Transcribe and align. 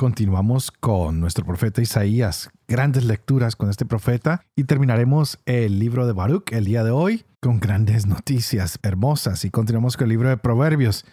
Continuamos 0.00 0.70
con 0.70 1.18
nuestro 1.18 1.44
profeta 1.44 1.82
Isaías, 1.82 2.50
grandes 2.68 3.04
lecturas 3.04 3.56
con 3.56 3.68
este 3.68 3.84
profeta. 3.84 4.46
Y 4.54 4.62
terminaremos 4.62 5.40
el 5.44 5.80
libro 5.80 6.06
de 6.06 6.12
Baruch 6.12 6.52
el 6.52 6.66
día 6.66 6.84
de 6.84 6.92
hoy 6.92 7.24
con 7.40 7.58
grandes 7.58 8.06
noticias 8.06 8.78
hermosas. 8.84 9.44
Y 9.44 9.50
continuamos 9.50 9.96
con 9.96 10.04
el 10.04 10.10
libro 10.10 10.28
de 10.28 10.36
Proverbios. 10.36 11.04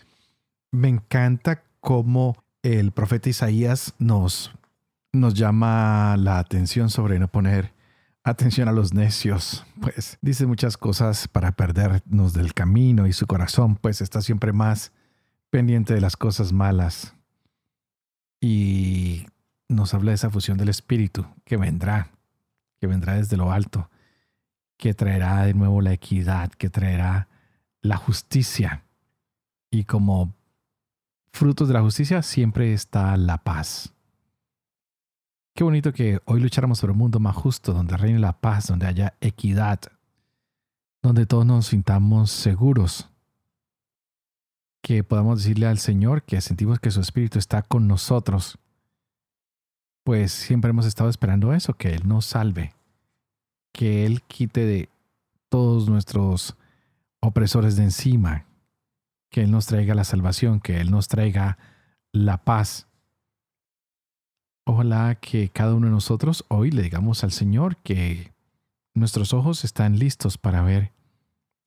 Me 0.71 0.87
encanta 0.87 1.63
cómo 1.79 2.35
el 2.61 2.91
profeta 2.91 3.27
Isaías 3.27 3.95
nos, 3.97 4.51
nos 5.11 5.33
llama 5.33 6.15
la 6.17 6.37
atención 6.37 6.91
sobre 6.91 7.17
no 7.17 7.27
poner 7.27 7.73
atención 8.23 8.67
a 8.67 8.71
los 8.71 8.93
necios, 8.93 9.65
pues 9.81 10.19
dice 10.21 10.45
muchas 10.45 10.77
cosas 10.77 11.27
para 11.27 11.53
perdernos 11.53 12.33
del 12.33 12.53
camino 12.53 13.07
y 13.07 13.13
su 13.13 13.25
corazón 13.25 13.77
pues 13.77 14.01
está 14.01 14.21
siempre 14.21 14.53
más 14.53 14.91
pendiente 15.49 15.95
de 15.95 16.01
las 16.01 16.15
cosas 16.15 16.53
malas 16.53 17.15
y 18.39 19.25
nos 19.67 19.93
habla 19.93 20.11
de 20.11 20.15
esa 20.15 20.29
fusión 20.29 20.57
del 20.57 20.69
Espíritu 20.69 21.25
que 21.43 21.57
vendrá, 21.57 22.11
que 22.79 22.87
vendrá 22.87 23.15
desde 23.15 23.37
lo 23.37 23.51
alto, 23.51 23.89
que 24.77 24.93
traerá 24.93 25.43
de 25.43 25.53
nuevo 25.53 25.81
la 25.81 25.93
equidad, 25.93 26.51
que 26.51 26.69
traerá 26.69 27.27
la 27.81 27.97
justicia. 27.97 28.83
Y 29.71 29.85
como 29.85 30.33
frutos 31.31 31.67
de 31.67 31.73
la 31.73 31.81
justicia 31.81 32.21
siempre 32.21 32.73
está 32.73 33.17
la 33.17 33.37
paz. 33.37 33.93
Qué 35.55 35.63
bonito 35.63 35.93
que 35.93 36.19
hoy 36.25 36.41
lucháramos 36.41 36.81
por 36.81 36.91
un 36.91 36.97
mundo 36.97 37.19
más 37.19 37.35
justo, 37.35 37.73
donde 37.73 37.95
reine 37.95 38.19
la 38.19 38.33
paz, 38.33 38.67
donde 38.67 38.87
haya 38.87 39.15
equidad, 39.21 39.79
donde 41.01 41.25
todos 41.25 41.45
nos 41.45 41.67
sintamos 41.67 42.29
seguros, 42.29 43.09
que 44.85 45.03
podamos 45.03 45.39
decirle 45.39 45.65
al 45.65 45.79
Señor 45.79 46.21
que 46.21 46.39
sentimos 46.41 46.77
que 46.77 46.91
su 46.91 47.01
Espíritu 47.01 47.39
está 47.39 47.63
con 47.63 47.87
nosotros, 47.87 48.59
pues 50.03 50.31
siempre 50.31 50.69
hemos 50.69 50.85
estado 50.85 51.09
esperando 51.09 51.53
eso, 51.53 51.73
que 51.73 51.95
Él 51.95 52.07
nos 52.07 52.27
salve, 52.27 52.71
que 53.71 54.05
Él 54.05 54.21
quite 54.21 54.63
de 54.63 54.89
todos 55.49 55.89
nuestros 55.89 56.55
opresores 57.19 57.77
de 57.77 57.85
encima, 57.85 58.45
que 59.31 59.41
Él 59.41 59.49
nos 59.49 59.65
traiga 59.65 59.95
la 59.95 60.03
salvación, 60.03 60.59
que 60.59 60.79
Él 60.79 60.91
nos 60.91 61.07
traiga 61.07 61.57
la 62.11 62.43
paz. 62.43 62.87
Ojalá 64.67 65.15
que 65.15 65.49
cada 65.49 65.73
uno 65.73 65.87
de 65.87 65.93
nosotros 65.93 66.45
hoy 66.47 66.69
le 66.69 66.83
digamos 66.83 67.23
al 67.23 67.31
Señor 67.31 67.77
que 67.77 68.35
nuestros 68.93 69.33
ojos 69.33 69.63
están 69.63 69.97
listos 69.97 70.37
para 70.37 70.61
ver 70.61 70.91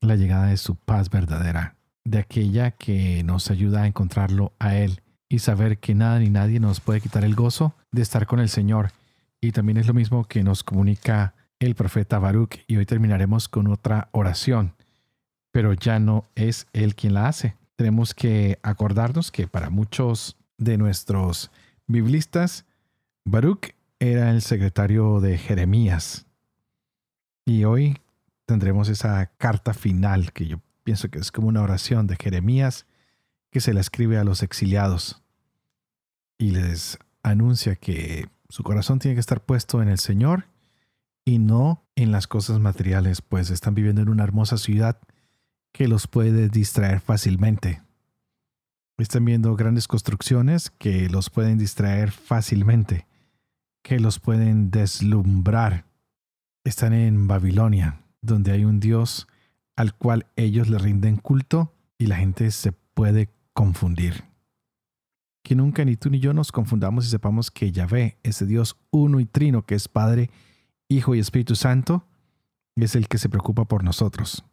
la 0.01 0.15
llegada 0.15 0.47
de 0.47 0.57
su 0.57 0.77
paz 0.77 1.11
verdadera 1.11 1.78
de 2.11 2.19
aquella 2.19 2.71
que 2.71 3.23
nos 3.23 3.51
ayuda 3.51 3.83
a 3.83 3.87
encontrarlo 3.87 4.53
a 4.59 4.77
Él 4.77 5.03
y 5.29 5.41
saber 5.41 5.79
que 5.79 5.95
nada 5.95 6.19
ni 6.19 6.31
nadie 6.31 6.59
nos 6.59 6.81
puede 6.81 7.01
quitar 7.01 7.25
el 7.25 7.35
gozo 7.35 7.75
de 7.93 8.03
estar 8.03 8.27
con 8.27 8.41
el 8.41 8.49
Señor. 8.49 8.93
Y 9.41 9.53
también 9.53 9.77
es 9.77 9.87
lo 9.87 9.95
mismo 9.95 10.25
que 10.25 10.43
nos 10.43 10.65
comunica 10.65 11.35
el 11.59 11.75
profeta 11.75 12.19
Baruch 12.19 12.61
y 12.67 12.77
hoy 12.77 12.87
terminaremos 12.87 13.49
con 13.49 13.67
otra 13.67 14.09
oración, 14.13 14.75
pero 15.53 15.75
ya 15.75 15.99
no 15.99 16.25
es 16.35 16.67
Él 16.73 16.95
quien 16.95 17.15
la 17.15 17.29
hace. 17.29 17.57
Tenemos 17.77 18.15
que 18.15 18.59
acordarnos 18.63 19.31
que 19.31 19.47
para 19.47 19.71
muchos 19.71 20.37
de 20.57 20.79
nuestros 20.79 21.51
biblistas, 21.87 22.65
Baruch 23.25 23.75
era 24.01 24.31
el 24.31 24.41
secretario 24.41 25.21
de 25.21 25.37
Jeremías. 25.37 26.27
Y 27.45 27.65
hoy 27.65 27.99
tendremos 28.47 28.89
esa 28.89 29.27
carta 29.37 29.75
final 29.75 30.33
que 30.33 30.47
yo 30.47 30.59
pienso 30.89 31.11
que 31.11 31.19
es 31.19 31.31
como 31.31 31.49
una 31.49 31.61
oración 31.61 32.07
de 32.07 32.17
Jeremías 32.17 32.87
que 33.51 33.61
se 33.61 33.75
la 33.75 33.81
escribe 33.81 34.17
a 34.17 34.25
los 34.25 34.43
exiliados 34.43 35.23
y 36.39 36.53
les 36.53 36.99
anuncia 37.23 37.77
que 37.77 38.31
su 38.49 38.63
corazón 38.63 38.99
tiene 38.99 39.15
que 39.15 39.21
estar 39.21 39.45
puesto 39.45 39.83
en 39.83 39.91
el 39.91 39.99
Señor 39.99 40.47
y 41.27 41.41
no 41.41 41.85
en 41.95 42.11
las 42.11 42.27
cosas 42.27 42.59
materiales, 42.59 43.21
pues 43.21 43.51
están 43.51 43.75
viviendo 43.75 44.01
en 44.01 44.09
una 44.09 44.25
hermosa 44.25 44.57
ciudad 44.57 44.99
que 45.73 45.89
los 45.89 46.07
puede 46.07 46.49
distraer 46.49 47.01
fácilmente. 47.01 47.83
Están 48.97 49.27
viendo 49.27 49.55
grandes 49.57 49.89
construcciones 49.89 50.71
que 50.71 51.11
los 51.11 51.29
pueden 51.29 51.59
distraer 51.59 52.13
fácilmente, 52.13 53.07
que 53.83 54.01
los 54.01 54.21
pueden 54.21 54.71
deslumbrar. 54.71 55.85
Están 56.65 56.95
en 56.95 57.29
Babilonia, 57.29 58.01
donde 58.23 58.53
hay 58.53 58.65
un 58.65 58.81
Dios 58.81 59.29
al 59.79 59.95
cual 59.95 60.27
ellos 60.35 60.69
le 60.69 60.77
rinden 60.77 61.19
culto 61.19 61.73
y 61.99 62.07
la 62.07 62.17
gente 62.17 62.51
se 62.51 62.73
puede 62.73 63.31
confundir. 63.53 64.25
Que 65.45 65.55
nunca 65.55 65.85
ni 65.85 65.95
tú 65.95 66.11
ni 66.11 66.19
yo 66.19 66.33
nos 66.35 66.51
confundamos 66.51 67.07
y 67.07 67.11
sepamos 67.11 67.53
que 67.53 67.71
Yahvé, 67.71 68.19
ese 68.25 68.45
Dios 68.45 68.77
uno 68.91 69.21
y 69.21 69.25
trino 69.25 69.67
que 69.67 69.77
es 69.77 69.87
Padre, 69.87 70.31
Hijo 70.89 71.15
y 71.15 71.21
Espíritu 71.21 71.55
Santo, 71.55 72.09
es 72.75 72.97
el 72.97 73.07
que 73.07 73.19
se 73.19 73.29
preocupa 73.29 73.67
por 73.67 73.85
nosotros. 73.85 74.45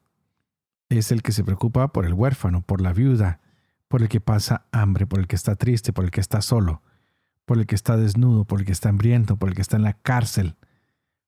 Es 0.90 1.12
el 1.12 1.24
que 1.24 1.32
se 1.32 1.44
preocupa 1.44 1.88
por 1.88 2.06
el 2.06 2.14
huérfano, 2.14 2.62
por 2.62 2.80
la 2.80 2.94
viuda, 2.94 3.42
por 3.88 4.04
el 4.04 4.10
que 4.10 4.22
pasa 4.22 4.68
hambre, 4.72 5.08
por 5.08 5.18
el 5.18 5.26
que 5.26 5.36
está 5.36 5.56
triste, 5.56 5.92
por 5.92 6.06
el 6.06 6.12
que 6.12 6.22
está 6.22 6.44
solo, 6.44 6.84
por 7.46 7.58
el 7.58 7.66
que 7.66 7.74
está 7.74 7.98
desnudo, 7.98 8.46
por 8.46 8.60
el 8.60 8.68
que 8.68 8.74
está 8.74 8.90
hambriento, 8.90 9.38
por 9.38 9.50
el 9.50 9.56
que 9.56 9.64
está 9.64 9.78
en 9.78 9.84
la 9.84 9.94
cárcel, 9.94 10.56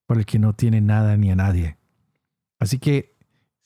por 0.05 0.19
el 0.19 0.27
que 0.27 0.37
no 0.37 0.53
tiene 0.53 0.81
nada 0.81 1.17
ni 1.17 1.31
a 1.31 1.35
nadie. 1.35 1.77
Así 2.59 2.77
que 2.77 3.16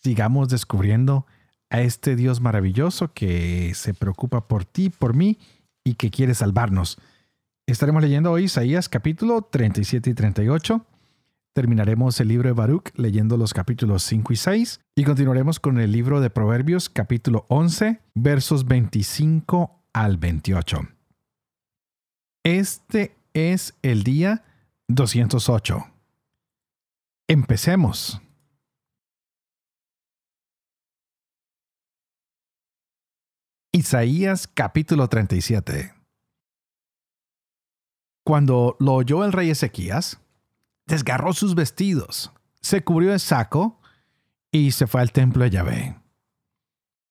sigamos 0.03 0.49
descubriendo 0.49 1.25
a 1.69 1.81
este 1.81 2.15
Dios 2.15 2.41
maravilloso 2.41 3.13
que 3.13 3.73
se 3.75 3.93
preocupa 3.93 4.47
por 4.47 4.65
ti, 4.65 4.89
por 4.89 5.15
mí 5.15 5.39
y 5.83 5.95
que 5.95 6.09
quiere 6.11 6.33
salvarnos. 6.33 6.97
Estaremos 7.65 8.01
leyendo 8.01 8.31
hoy 8.31 8.45
Isaías 8.45 8.89
capítulo 8.89 9.41
37 9.43 10.09
y 10.09 10.13
38. 10.13 10.85
Terminaremos 11.53 12.19
el 12.19 12.27
libro 12.29 12.49
de 12.49 12.53
Baruch 12.53 12.91
leyendo 12.95 13.37
los 13.37 13.53
capítulos 13.53 14.03
5 14.03 14.33
y 14.33 14.35
6 14.35 14.79
y 14.95 15.03
continuaremos 15.03 15.59
con 15.59 15.79
el 15.79 15.91
libro 15.91 16.21
de 16.21 16.29
Proverbios 16.29 16.89
capítulo 16.89 17.45
11 17.49 18.01
versos 18.15 18.65
25 18.65 19.83
al 19.93 20.17
28. 20.17 20.81
Este 22.43 23.15
es 23.33 23.75
el 23.81 24.03
día 24.03 24.43
208. 24.87 25.85
Empecemos. 27.27 28.21
Isaías 33.73 34.49
capítulo 34.53 35.07
37 35.07 35.93
Cuando 38.25 38.75
lo 38.81 38.95
oyó 38.95 39.23
el 39.23 39.31
rey 39.31 39.49
Ezequías, 39.49 40.19
desgarró 40.87 41.31
sus 41.31 41.55
vestidos, 41.55 42.33
se 42.59 42.83
cubrió 42.83 43.11
de 43.11 43.19
saco 43.19 43.79
y 44.51 44.71
se 44.71 44.87
fue 44.87 44.99
al 44.99 45.13
templo 45.13 45.45
de 45.45 45.51
Yahvé. 45.51 45.95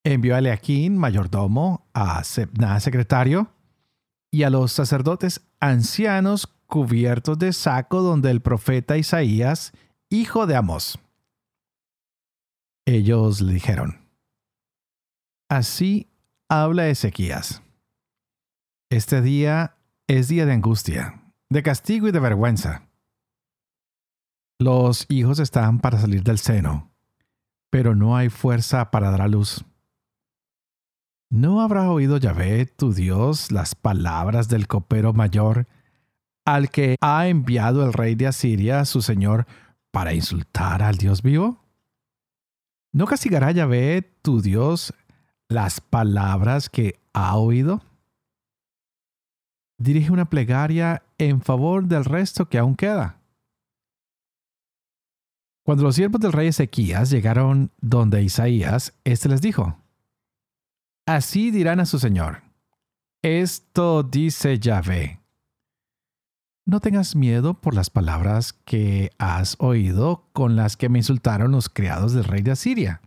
Envió 0.03 0.35
a 0.35 0.37
Eleaquín, 0.37 0.97
mayordomo, 0.97 1.89
a 1.93 2.23
Sebna, 2.23 2.79
secretario, 2.79 3.51
y 4.29 4.43
a 4.43 4.51
los 4.51 4.71
sacerdotes 4.71 5.41
ancianos 5.59 6.45
cubiertos 6.67 7.39
de 7.39 7.53
saco 7.53 8.03
donde 8.03 8.29
el 8.29 8.41
profeta 8.41 8.97
Isaías, 8.97 9.73
hijo 10.11 10.45
de 10.45 10.57
Amos. 10.57 10.99
Ellos 12.85 13.41
le 13.41 13.53
dijeron, 13.53 14.07
Así 15.49 16.10
habla 16.51 16.89
Ezequías. 16.89 17.63
Este 18.89 19.21
día 19.21 19.77
es 20.07 20.27
día 20.27 20.45
de 20.45 20.51
angustia, 20.51 21.33
de 21.49 21.63
castigo 21.63 22.09
y 22.09 22.11
de 22.11 22.19
vergüenza. 22.19 22.89
Los 24.59 25.05
hijos 25.07 25.39
están 25.39 25.79
para 25.79 25.97
salir 25.97 26.23
del 26.23 26.39
seno, 26.39 26.91
pero 27.69 27.95
no 27.95 28.17
hay 28.17 28.27
fuerza 28.27 28.91
para 28.91 29.11
dar 29.11 29.21
a 29.21 29.29
luz. 29.29 29.63
¿No 31.29 31.61
habrá 31.61 31.89
oído 31.89 32.17
Yahvé, 32.17 32.65
tu 32.65 32.91
Dios, 32.93 33.53
las 33.53 33.73
palabras 33.73 34.49
del 34.49 34.67
copero 34.67 35.13
mayor, 35.13 35.67
al 36.45 36.69
que 36.69 36.97
ha 36.99 37.29
enviado 37.29 37.85
el 37.85 37.93
rey 37.93 38.15
de 38.15 38.27
Asiria, 38.27 38.83
su 38.83 39.01
señor, 39.01 39.47
para 39.89 40.13
insultar 40.13 40.83
al 40.83 40.97
Dios 40.97 41.21
vivo? 41.21 41.61
¿No 42.93 43.05
castigará 43.05 43.51
Yahvé, 43.51 44.01
tu 44.21 44.41
Dios, 44.41 44.93
las 45.51 45.81
palabras 45.81 46.69
que 46.69 46.99
ha 47.13 47.35
oído? 47.37 47.81
Dirige 49.77 50.11
una 50.11 50.29
plegaria 50.29 51.03
en 51.17 51.41
favor 51.41 51.85
del 51.85 52.05
resto 52.05 52.47
que 52.47 52.57
aún 52.57 52.75
queda. 52.75 53.17
Cuando 55.63 55.83
los 55.83 55.95
siervos 55.95 56.21
del 56.21 56.31
rey 56.31 56.47
Ezequías 56.47 57.09
llegaron 57.09 57.71
donde 57.81 58.23
Isaías, 58.23 58.93
éste 59.03 59.29
les 59.29 59.41
dijo, 59.41 59.77
Así 61.05 61.51
dirán 61.51 61.79
a 61.79 61.85
su 61.85 61.99
señor, 61.99 62.43
esto 63.21 64.03
dice 64.03 64.59
Yahvé. 64.59 65.19
No 66.65 66.79
tengas 66.79 67.15
miedo 67.15 67.55
por 67.55 67.73
las 67.73 67.89
palabras 67.89 68.53
que 68.53 69.11
has 69.17 69.55
oído 69.59 70.29
con 70.31 70.55
las 70.55 70.77
que 70.77 70.89
me 70.89 70.99
insultaron 70.99 71.51
los 71.51 71.69
criados 71.69 72.13
del 72.13 72.23
rey 72.23 72.41
de 72.41 72.51
Asiria. 72.51 73.01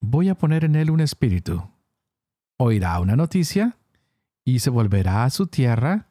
Voy 0.00 0.28
a 0.28 0.34
poner 0.34 0.64
en 0.64 0.76
él 0.76 0.90
un 0.90 1.00
espíritu. 1.00 1.62
Oirá 2.58 2.98
una 3.00 3.16
noticia 3.16 3.76
y 4.44 4.60
se 4.60 4.70
volverá 4.70 5.24
a 5.24 5.30
su 5.30 5.46
tierra, 5.46 6.08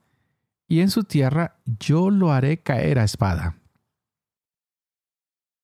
y 0.67 0.81
en 0.81 0.89
su 0.91 1.03
tierra 1.03 1.57
yo 1.65 2.09
lo 2.11 2.31
haré 2.31 2.59
caer 2.61 2.99
a 2.99 3.03
espada. 3.03 3.57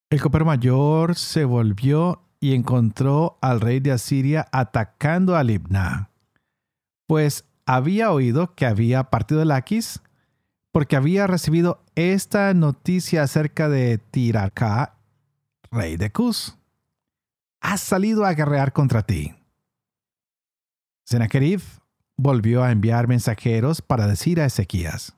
El 0.09 0.21
copero 0.21 0.45
mayor 0.45 1.15
se 1.15 1.45
volvió 1.45 2.23
y 2.39 2.53
encontró 2.53 3.37
al 3.41 3.61
rey 3.61 3.79
de 3.79 3.91
Asiria 3.91 4.47
atacando 4.51 5.35
a 5.35 5.43
Libna, 5.43 6.09
pues 7.07 7.45
había 7.65 8.11
oído 8.11 8.55
que 8.55 8.65
había 8.65 9.05
partido 9.05 9.39
de 9.39 9.45
Laquis, 9.45 10.01
porque 10.71 10.95
había 10.95 11.27
recibido 11.27 11.83
esta 11.95 12.53
noticia 12.53 13.23
acerca 13.23 13.69
de 13.69 13.97
Tiracá, 13.97 14.97
rey 15.71 15.97
de 15.97 16.11
Cus. 16.11 16.57
Ha 17.67 17.79
salido 17.79 18.25
a 18.25 18.33
guerrear 18.35 18.73
contra 18.73 19.01
ti. 19.01 19.33
Sennacherib 21.03 21.61
volvió 22.15 22.63
a 22.63 22.71
enviar 22.71 23.07
mensajeros 23.07 23.81
para 23.81 24.05
decir 24.05 24.39
a 24.39 24.45
Ezequías: 24.45 25.17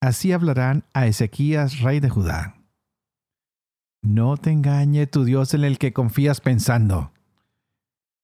Así 0.00 0.32
hablarán 0.32 0.84
a 0.94 1.06
Ezequías, 1.06 1.80
rey 1.80 2.00
de 2.00 2.08
Judá. 2.08 2.54
No 4.02 4.38
te 4.38 4.50
engañe 4.50 5.06
tu 5.06 5.24
Dios 5.24 5.52
en 5.52 5.64
el 5.64 5.76
que 5.76 5.92
confías 5.92 6.40
pensando. 6.40 7.12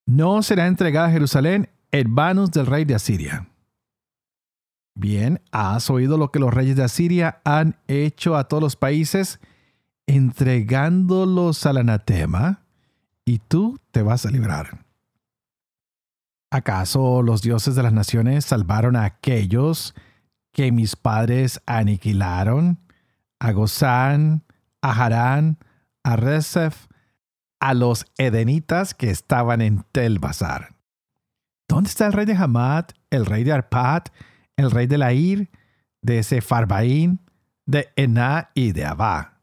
No 0.06 0.42
será 0.42 0.66
entregada 0.66 1.10
Jerusalén 1.10 1.68
en 1.90 2.10
manos 2.10 2.50
del 2.50 2.64
rey 2.64 2.86
de 2.86 2.94
Asiria. 2.94 3.46
Bien, 4.96 5.42
has 5.52 5.90
oído 5.90 6.16
lo 6.16 6.30
que 6.30 6.38
los 6.38 6.54
reyes 6.54 6.76
de 6.76 6.84
Asiria 6.84 7.42
han 7.44 7.76
hecho 7.88 8.36
a 8.36 8.44
todos 8.48 8.62
los 8.62 8.76
países, 8.76 9.38
entregándolos 10.06 11.64
al 11.66 11.78
anatema, 11.78 12.64
y 13.24 13.38
tú 13.38 13.78
te 13.90 14.02
vas 14.02 14.26
a 14.26 14.30
librar. 14.30 14.84
¿Acaso 16.50 17.22
los 17.22 17.42
dioses 17.42 17.74
de 17.74 17.82
las 17.82 17.92
naciones 17.92 18.44
salvaron 18.44 18.96
a 18.96 19.04
aquellos 19.04 19.94
que 20.52 20.70
mis 20.70 20.94
padres 20.94 21.60
aniquilaron? 21.66 22.78
A 23.40 23.52
Gozán, 23.52 24.44
a 24.80 24.92
Harán, 24.92 25.58
a 26.04 26.16
Rezef, 26.16 26.86
a 27.58 27.74
los 27.74 28.06
edenitas 28.18 28.94
que 28.94 29.10
estaban 29.10 29.62
en 29.62 29.84
Tel 29.90 30.18
Basar. 30.18 30.74
¿Dónde 31.66 31.88
está 31.88 32.06
el 32.06 32.12
rey 32.12 32.26
de 32.26 32.36
Hamad, 32.36 32.84
el 33.10 33.26
rey 33.26 33.42
de 33.42 33.52
Arpad, 33.52 34.04
el 34.56 34.70
rey 34.70 34.86
de 34.86 34.98
Lair, 34.98 35.50
de 36.02 36.22
Sefarbaín, 36.22 37.20
de 37.66 37.88
Ená 37.96 38.50
y 38.54 38.72
de 38.72 38.84
Abá? 38.84 39.33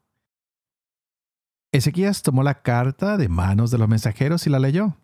Ezequías 1.72 2.22
tomó 2.22 2.44
la 2.44 2.62
carta 2.62 3.18
de 3.18 3.30
manos 3.30 3.72
de 3.72 3.78
los 3.78 3.88
mensajeros 3.88 4.46
y 4.46 4.50
la 4.50 4.60
leyó. 4.60 4.98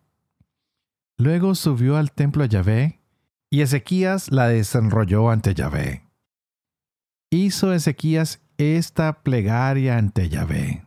Luego 1.17 1.55
subió 1.55 1.97
al 1.97 2.11
templo 2.11 2.43
de 2.43 2.49
Yahvé 2.49 3.01
y 3.49 3.61
Ezequías 3.61 4.31
la 4.31 4.47
desenrolló 4.47 5.29
ante 5.29 5.53
Yahvé. 5.53 6.03
Hizo 7.29 7.73
Ezequías 7.73 8.41
esta 8.57 9.23
plegaria 9.23 9.97
ante 9.97 10.27
Yahvé. 10.29 10.85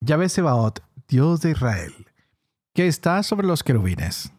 Yahvé 0.00 0.28
Sebaot, 0.28 0.82
Dios 1.08 1.40
de 1.40 1.52
Israel, 1.52 1.92
que 2.74 2.86
está 2.86 3.22
sobre 3.22 3.46
los 3.46 3.62
querubines. 3.62 4.32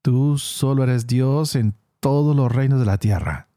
Tú 0.00 0.38
solo 0.38 0.84
eres 0.84 1.06
Dios 1.06 1.56
en 1.56 1.74
todos 2.00 2.36
los 2.36 2.50
reinos 2.52 2.80
de 2.80 2.86
la 2.86 2.98
tierra. 2.98 3.48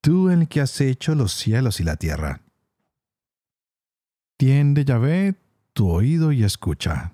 Tú 0.00 0.28
el 0.30 0.48
que 0.48 0.60
has 0.60 0.80
hecho 0.80 1.14
los 1.14 1.32
cielos 1.32 1.80
y 1.80 1.84
la 1.84 1.96
tierra. 1.96 2.41
Tiende 4.42 4.84
Yahvé 4.84 5.36
tu 5.72 5.88
oído 5.88 6.32
y 6.32 6.42
escucha. 6.42 7.12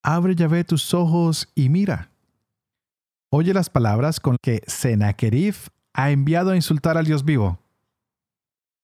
Abre 0.00 0.36
Yahvé 0.36 0.62
tus 0.62 0.94
ojos 0.94 1.48
y 1.56 1.70
mira. 1.70 2.12
Oye 3.30 3.52
las 3.52 3.68
palabras 3.68 4.20
con 4.20 4.36
que 4.40 4.62
Sennacherib 4.68 5.56
ha 5.92 6.12
enviado 6.12 6.50
a 6.50 6.54
insultar 6.54 6.96
al 6.96 7.04
Dios 7.04 7.24
vivo. 7.24 7.58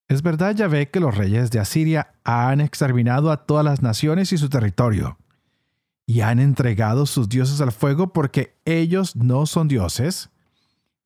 Es 0.09 0.23
verdad, 0.23 0.57
Yahvé, 0.57 0.91
que 0.91 0.99
los 0.99 1.17
reyes 1.17 1.53
de 1.53 1.61
Asiria 1.61 2.17
han 2.25 2.61
exterminado 2.61 3.31
a 3.31 3.47
todas 3.47 3.65
las 3.65 3.81
naciones 3.81 4.33
y 4.33 4.39
su 4.39 4.49
territorio, 4.49 5.17
y 6.05 6.23
han 6.23 6.41
entregado 6.41 7.07
sus 7.07 7.29
dioses 7.29 7.61
al 7.61 7.71
fuego 7.71 8.13
porque 8.13 8.57
ellos 8.65 9.15
no 9.15 9.47
son 9.47 9.69
dioses, 9.69 10.31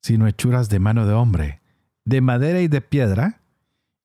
sino 0.01 0.25
hechuras 0.25 0.69
de 0.69 0.79
mano 0.79 1.05
de 1.05 1.13
hombre, 1.13 1.61
de 2.03 2.19
madera 2.21 2.61
y 2.61 2.67
de 2.67 2.81
piedra, 2.81 3.41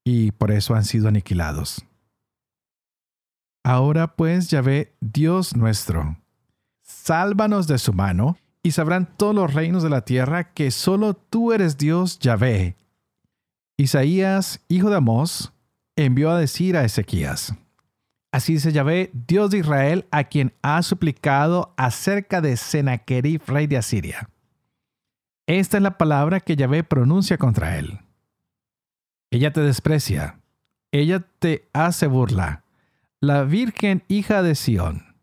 y 0.04 0.32
por 0.32 0.50
eso 0.50 0.74
han 0.74 0.84
sido 0.84 1.08
aniquilados. 1.08 1.86
Ahora 3.68 4.14
pues, 4.14 4.48
Yahvé, 4.48 4.94
Dios 5.00 5.56
nuestro, 5.56 6.16
sálvanos 6.82 7.66
de 7.66 7.78
su 7.78 7.92
mano, 7.92 8.38
y 8.62 8.70
sabrán 8.70 9.08
todos 9.16 9.34
los 9.34 9.54
reinos 9.54 9.82
de 9.82 9.90
la 9.90 10.02
tierra 10.02 10.52
que 10.52 10.70
solo 10.70 11.14
tú 11.14 11.52
eres 11.52 11.76
Dios, 11.76 12.20
Yahvé, 12.20 12.76
Isaías, 13.76 14.60
hijo 14.68 14.88
de 14.88 14.98
Amós, 14.98 15.52
envió 15.96 16.30
a 16.30 16.38
decir 16.38 16.76
a 16.76 16.84
Ezequías, 16.84 17.56
Así 18.30 18.52
dice 18.52 18.70
Yahvé, 18.70 19.10
Dios 19.12 19.50
de 19.50 19.58
Israel, 19.58 20.06
a 20.12 20.22
quien 20.22 20.52
ha 20.62 20.80
suplicado 20.84 21.74
acerca 21.76 22.40
de 22.40 22.56
Sennacherib, 22.56 23.42
rey 23.48 23.66
de 23.66 23.78
Asiria. 23.78 24.30
Esta 25.48 25.78
es 25.78 25.82
la 25.82 25.98
palabra 25.98 26.38
que 26.38 26.54
Yahvé 26.54 26.84
pronuncia 26.84 27.36
contra 27.36 27.78
él. 27.78 27.98
Ella 29.32 29.52
te 29.52 29.60
desprecia, 29.60 30.38
ella 30.92 31.26
te 31.40 31.68
hace 31.72 32.06
burla, 32.06 32.62
la 33.20 33.44
Virgen 33.44 34.04
hija 34.08 34.42
de 34.42 34.54
Sión. 34.54 35.16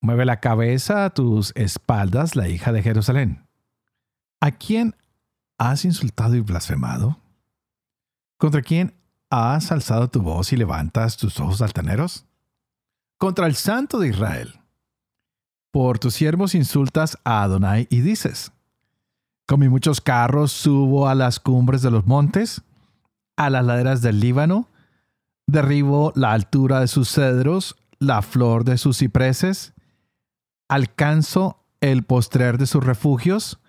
Mueve 0.00 0.24
la 0.24 0.40
cabeza 0.40 1.04
a 1.04 1.10
tus 1.10 1.52
espaldas, 1.54 2.34
la 2.34 2.48
hija 2.48 2.72
de 2.72 2.82
Jerusalén. 2.82 3.46
¿A 4.40 4.52
quién 4.52 4.96
has 5.58 5.84
insultado 5.84 6.34
y 6.34 6.40
blasfemado? 6.40 7.18
¿Contra 8.38 8.62
quién 8.62 8.94
has 9.30 9.70
alzado 9.70 10.08
tu 10.08 10.22
voz 10.22 10.52
y 10.52 10.56
levantas 10.56 11.16
tus 11.16 11.38
ojos 11.40 11.60
altaneros? 11.60 12.26
Contra 13.18 13.46
el 13.46 13.54
Santo 13.54 13.98
de 13.98 14.08
Israel. 14.08 14.60
Por 15.70 15.98
tus 15.98 16.14
siervos 16.14 16.54
insultas 16.54 17.18
a 17.24 17.42
Adonai 17.42 17.86
y 17.90 18.00
dices, 18.00 18.52
con 19.46 19.60
mis 19.60 19.70
muchos 19.70 20.00
carros 20.00 20.52
subo 20.52 21.08
a 21.08 21.14
las 21.14 21.38
cumbres 21.38 21.82
de 21.82 21.90
los 21.90 22.06
montes, 22.06 22.62
a 23.36 23.50
las 23.50 23.64
laderas 23.64 24.00
del 24.00 24.20
Líbano, 24.20 24.68
derribo 25.46 26.12
la 26.14 26.32
altura 26.32 26.80
de 26.80 26.88
sus 26.88 27.10
cedros, 27.10 27.76
la 27.98 28.22
flor 28.22 28.64
de 28.64 28.78
sus 28.78 28.98
cipreses, 28.98 29.74
alcanzo 30.68 31.64
el 31.80 32.04
postrer 32.04 32.58
de 32.58 32.66
sus 32.66 32.84
refugios, 32.84 33.60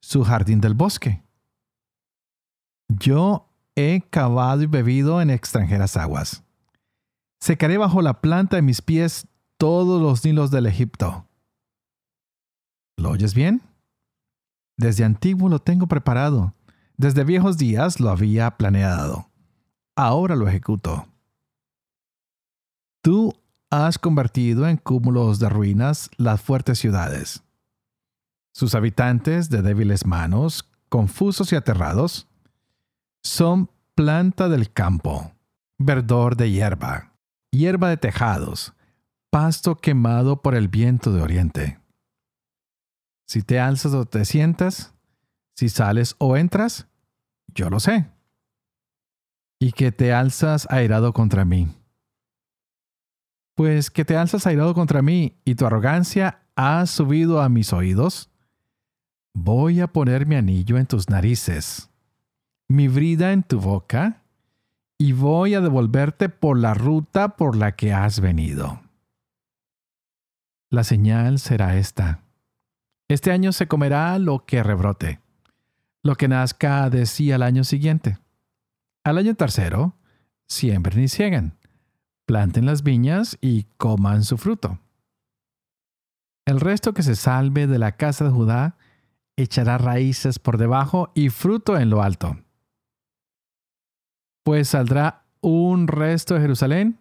su 0.00 0.24
jardín 0.24 0.60
del 0.60 0.74
bosque. 0.74 1.22
Yo 2.88 3.48
he 3.76 4.02
cavado 4.08 4.62
y 4.62 4.66
bebido 4.66 5.20
en 5.20 5.30
extranjeras 5.30 5.96
aguas. 5.96 6.42
Secaré 7.40 7.78
bajo 7.78 8.02
la 8.02 8.20
planta 8.20 8.56
de 8.56 8.62
mis 8.62 8.82
pies 8.82 9.28
todos 9.58 10.00
los 10.00 10.24
nilos 10.24 10.50
del 10.50 10.66
Egipto. 10.66 11.26
¿Lo 12.96 13.10
oyes 13.10 13.34
bien? 13.34 13.62
Desde 14.76 15.04
antiguo 15.04 15.48
lo 15.48 15.60
tengo 15.60 15.86
preparado. 15.86 16.54
Desde 16.96 17.24
viejos 17.24 17.58
días 17.58 18.00
lo 18.00 18.10
había 18.10 18.56
planeado. 18.56 19.28
Ahora 19.94 20.34
lo 20.34 20.48
ejecuto. 20.48 21.06
Tú 23.08 23.34
has 23.70 23.98
convertido 23.98 24.68
en 24.68 24.76
cúmulos 24.76 25.38
de 25.38 25.48
ruinas 25.48 26.10
las 26.18 26.42
fuertes 26.42 26.78
ciudades. 26.78 27.42
Sus 28.52 28.74
habitantes 28.74 29.48
de 29.48 29.62
débiles 29.62 30.04
manos, 30.04 30.68
confusos 30.90 31.50
y 31.54 31.56
aterrados, 31.56 32.28
son 33.22 33.70
planta 33.94 34.50
del 34.50 34.70
campo, 34.70 35.32
verdor 35.78 36.36
de 36.36 36.50
hierba, 36.50 37.14
hierba 37.50 37.88
de 37.88 37.96
tejados, 37.96 38.74
pasto 39.30 39.78
quemado 39.78 40.42
por 40.42 40.54
el 40.54 40.68
viento 40.68 41.10
de 41.10 41.22
oriente. 41.22 41.80
Si 43.26 43.40
te 43.40 43.58
alzas 43.58 43.94
o 43.94 44.04
te 44.04 44.26
sientas, 44.26 44.92
si 45.56 45.70
sales 45.70 46.14
o 46.18 46.36
entras, 46.36 46.88
yo 47.54 47.70
lo 47.70 47.80
sé. 47.80 48.10
Y 49.58 49.72
que 49.72 49.92
te 49.92 50.12
alzas 50.12 50.66
airado 50.70 51.14
contra 51.14 51.46
mí. 51.46 51.74
Pues 53.58 53.90
que 53.90 54.04
te 54.04 54.16
alzas 54.16 54.46
airado 54.46 54.72
contra 54.72 55.02
mí 55.02 55.36
y 55.44 55.56
tu 55.56 55.66
arrogancia 55.66 56.42
ha 56.54 56.86
subido 56.86 57.42
a 57.42 57.48
mis 57.48 57.72
oídos. 57.72 58.30
Voy 59.34 59.80
a 59.80 59.88
poner 59.88 60.26
mi 60.26 60.36
anillo 60.36 60.78
en 60.78 60.86
tus 60.86 61.08
narices, 61.10 61.90
mi 62.68 62.86
brida 62.86 63.32
en 63.32 63.42
tu 63.42 63.58
boca, 63.58 64.22
y 64.96 65.10
voy 65.10 65.54
a 65.54 65.60
devolverte 65.60 66.28
por 66.28 66.56
la 66.56 66.72
ruta 66.72 67.30
por 67.30 67.56
la 67.56 67.74
que 67.74 67.92
has 67.92 68.20
venido. 68.20 68.80
La 70.70 70.84
señal 70.84 71.40
será 71.40 71.78
esta. 71.78 72.22
Este 73.08 73.32
año 73.32 73.50
se 73.50 73.66
comerá 73.66 74.16
lo 74.20 74.46
que 74.46 74.62
rebrote, 74.62 75.18
lo 76.04 76.14
que 76.14 76.28
nazca 76.28 76.90
de 76.90 77.06
sí 77.06 77.32
al 77.32 77.42
año 77.42 77.64
siguiente. 77.64 78.18
Al 79.02 79.18
año 79.18 79.34
tercero, 79.34 79.96
siembren 80.46 81.02
y 81.02 81.08
cieguen, 81.08 81.57
planten 82.28 82.66
las 82.66 82.82
viñas 82.82 83.38
y 83.40 83.64
coman 83.78 84.22
su 84.22 84.36
fruto. 84.36 84.78
El 86.44 86.60
resto 86.60 86.92
que 86.92 87.02
se 87.02 87.16
salve 87.16 87.66
de 87.66 87.78
la 87.78 87.92
casa 87.92 88.26
de 88.26 88.30
Judá 88.30 88.76
echará 89.36 89.78
raíces 89.78 90.38
por 90.38 90.58
debajo 90.58 91.10
y 91.14 91.30
fruto 91.30 91.78
en 91.78 91.88
lo 91.88 92.02
alto. 92.02 92.36
Pues 94.44 94.68
saldrá 94.68 95.24
un 95.40 95.88
resto 95.88 96.34
de 96.34 96.40
Jerusalén 96.40 96.98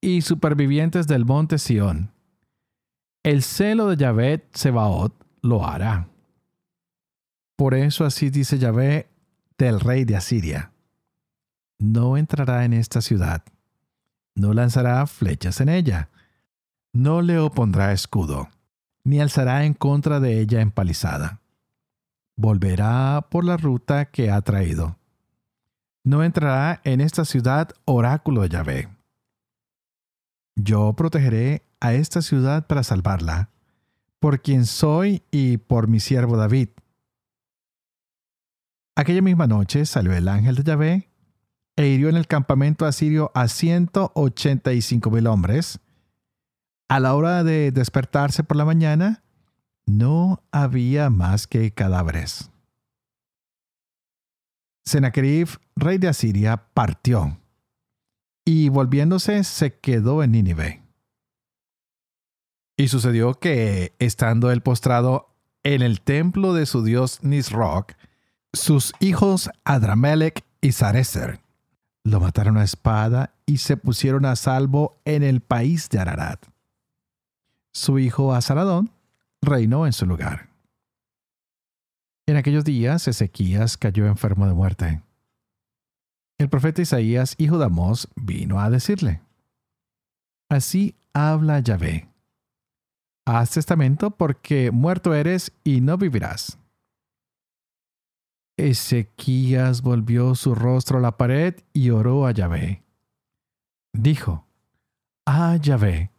y 0.00 0.22
supervivientes 0.22 1.06
del 1.06 1.26
monte 1.26 1.58
Sión. 1.58 2.14
El 3.22 3.42
celo 3.42 3.88
de 3.88 3.98
Yahvé 3.98 4.48
Sebaot 4.54 5.14
lo 5.42 5.66
hará. 5.66 6.08
Por 7.56 7.74
eso 7.74 8.06
así 8.06 8.30
dice 8.30 8.58
Yahvé 8.58 9.10
del 9.58 9.80
rey 9.80 10.06
de 10.06 10.16
Asiria. 10.16 10.72
No 11.78 12.16
entrará 12.16 12.64
en 12.64 12.72
esta 12.72 13.02
ciudad, 13.02 13.44
no 14.34 14.52
lanzará 14.52 15.06
flechas 15.06 15.60
en 15.60 15.68
ella, 15.68 16.10
no 16.92 17.22
le 17.22 17.38
opondrá 17.38 17.92
escudo, 17.92 18.48
ni 19.04 19.20
alzará 19.20 19.64
en 19.64 19.74
contra 19.74 20.20
de 20.20 20.40
ella 20.40 20.60
empalizada 20.60 21.40
volverá 22.36 23.26
por 23.30 23.44
la 23.44 23.56
ruta 23.56 24.06
que 24.06 24.30
ha 24.30 24.40
traído. 24.42 24.98
No 26.04 26.22
entrará 26.22 26.80
en 26.84 27.00
esta 27.00 27.24
ciudad 27.24 27.70
oráculo 27.84 28.42
de 28.42 28.48
Yahvé. 28.50 28.88
Yo 30.56 30.92
protegeré 30.94 31.64
a 31.80 31.94
esta 31.94 32.22
ciudad 32.22 32.66
para 32.66 32.82
salvarla, 32.82 33.50
por 34.20 34.40
quien 34.40 34.66
soy 34.66 35.22
y 35.30 35.58
por 35.58 35.88
mi 35.88 36.00
siervo 36.00 36.36
David. 36.36 36.68
Aquella 38.96 39.22
misma 39.22 39.46
noche 39.46 39.86
salió 39.86 40.12
el 40.12 40.28
ángel 40.28 40.54
de 40.56 40.62
Yahvé 40.62 41.08
e 41.76 41.88
hirió 41.88 42.08
en 42.08 42.16
el 42.16 42.26
campamento 42.26 42.86
asirio 42.86 43.30
a 43.34 43.48
ciento 43.48 44.12
ochenta 44.14 44.72
y 44.72 44.82
cinco 44.82 45.10
mil 45.10 45.26
hombres. 45.26 45.80
A 46.88 47.00
la 47.00 47.14
hora 47.14 47.42
de 47.42 47.72
despertarse 47.72 48.44
por 48.44 48.56
la 48.56 48.64
mañana, 48.64 49.22
no 49.86 50.42
había 50.52 51.10
más 51.10 51.46
que 51.46 51.72
cadáveres. 51.72 52.50
Sennacherib, 54.84 55.48
rey 55.76 55.98
de 55.98 56.08
Asiria, 56.08 56.68
partió 56.74 57.38
y 58.44 58.68
volviéndose 58.68 59.42
se 59.44 59.78
quedó 59.78 60.22
en 60.22 60.32
Nínive. 60.32 60.82
Y 62.76 62.88
sucedió 62.88 63.34
que, 63.34 63.94
estando 63.98 64.50
él 64.50 64.60
postrado 64.60 65.34
en 65.62 65.80
el 65.80 66.02
templo 66.02 66.52
de 66.52 66.66
su 66.66 66.84
dios 66.84 67.22
Nisroch, 67.22 67.92
sus 68.52 68.92
hijos 69.00 69.50
Adramelech 69.64 70.44
y 70.60 70.72
Sarecer 70.72 71.43
lo 72.04 72.20
mataron 72.20 72.58
a 72.58 72.64
espada 72.64 73.34
y 73.46 73.58
se 73.58 73.76
pusieron 73.76 74.26
a 74.26 74.36
salvo 74.36 75.00
en 75.04 75.22
el 75.22 75.40
país 75.40 75.88
de 75.88 75.98
Ararat. 75.98 76.44
Su 77.72 77.98
hijo 77.98 78.34
Asaradón 78.34 78.90
reinó 79.42 79.86
en 79.86 79.92
su 79.92 80.06
lugar. 80.06 80.48
En 82.26 82.36
aquellos 82.36 82.64
días 82.64 83.08
Ezequías 83.08 83.76
cayó 83.76 84.06
enfermo 84.06 84.46
de 84.46 84.54
muerte. 84.54 85.02
El 86.38 86.48
profeta 86.48 86.82
Isaías, 86.82 87.34
hijo 87.38 87.58
de 87.58 87.66
Amós, 87.66 88.08
vino 88.16 88.60
a 88.60 88.70
decirle, 88.70 89.22
Así 90.48 90.94
habla 91.12 91.60
Yahvé. 91.60 92.08
Haz 93.26 93.50
testamento 93.52 94.10
porque 94.10 94.70
muerto 94.70 95.14
eres 95.14 95.52
y 95.64 95.80
no 95.80 95.96
vivirás. 95.96 96.58
Ezequías 98.56 99.82
volvió 99.82 100.34
su 100.34 100.54
rostro 100.54 100.98
a 100.98 101.00
la 101.00 101.16
pared 101.16 101.56
y 101.72 101.90
oró 101.90 102.26
a 102.26 102.32
Yahvé. 102.32 102.84
Dijo, 103.92 104.46
Ah, 105.26 105.56
Yahvé, 105.56 106.10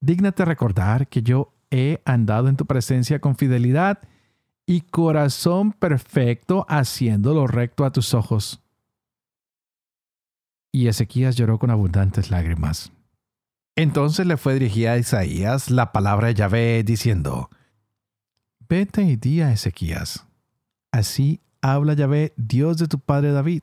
dígnate 0.00 0.44
recordar 0.44 1.08
que 1.08 1.22
yo 1.22 1.52
he 1.70 2.00
andado 2.04 2.48
en 2.48 2.56
tu 2.56 2.66
presencia 2.66 3.20
con 3.20 3.36
fidelidad 3.36 4.00
y 4.66 4.82
corazón 4.82 5.72
perfecto 5.72 6.66
haciendo 6.68 7.34
lo 7.34 7.46
recto 7.46 7.84
a 7.84 7.92
tus 7.92 8.14
ojos. 8.14 8.62
Y 10.72 10.88
Ezequías 10.88 11.36
lloró 11.36 11.58
con 11.58 11.70
abundantes 11.70 12.30
lágrimas. 12.30 12.92
Entonces 13.76 14.26
le 14.26 14.36
fue 14.36 14.54
dirigida 14.54 14.92
a 14.92 14.98
Isaías 14.98 15.70
la 15.70 15.92
palabra 15.92 16.28
de 16.28 16.34
Yahvé 16.34 16.82
diciendo, 16.84 17.50
Vete 18.68 19.02
y 19.02 19.16
di 19.16 19.40
a 19.40 19.52
Ezequías, 19.52 20.26
así 20.92 21.40
habla 21.62 21.94
Yahvé, 21.94 22.32
Dios 22.36 22.78
de 22.78 22.88
tu 22.88 22.98
padre 22.98 23.32
David. 23.32 23.62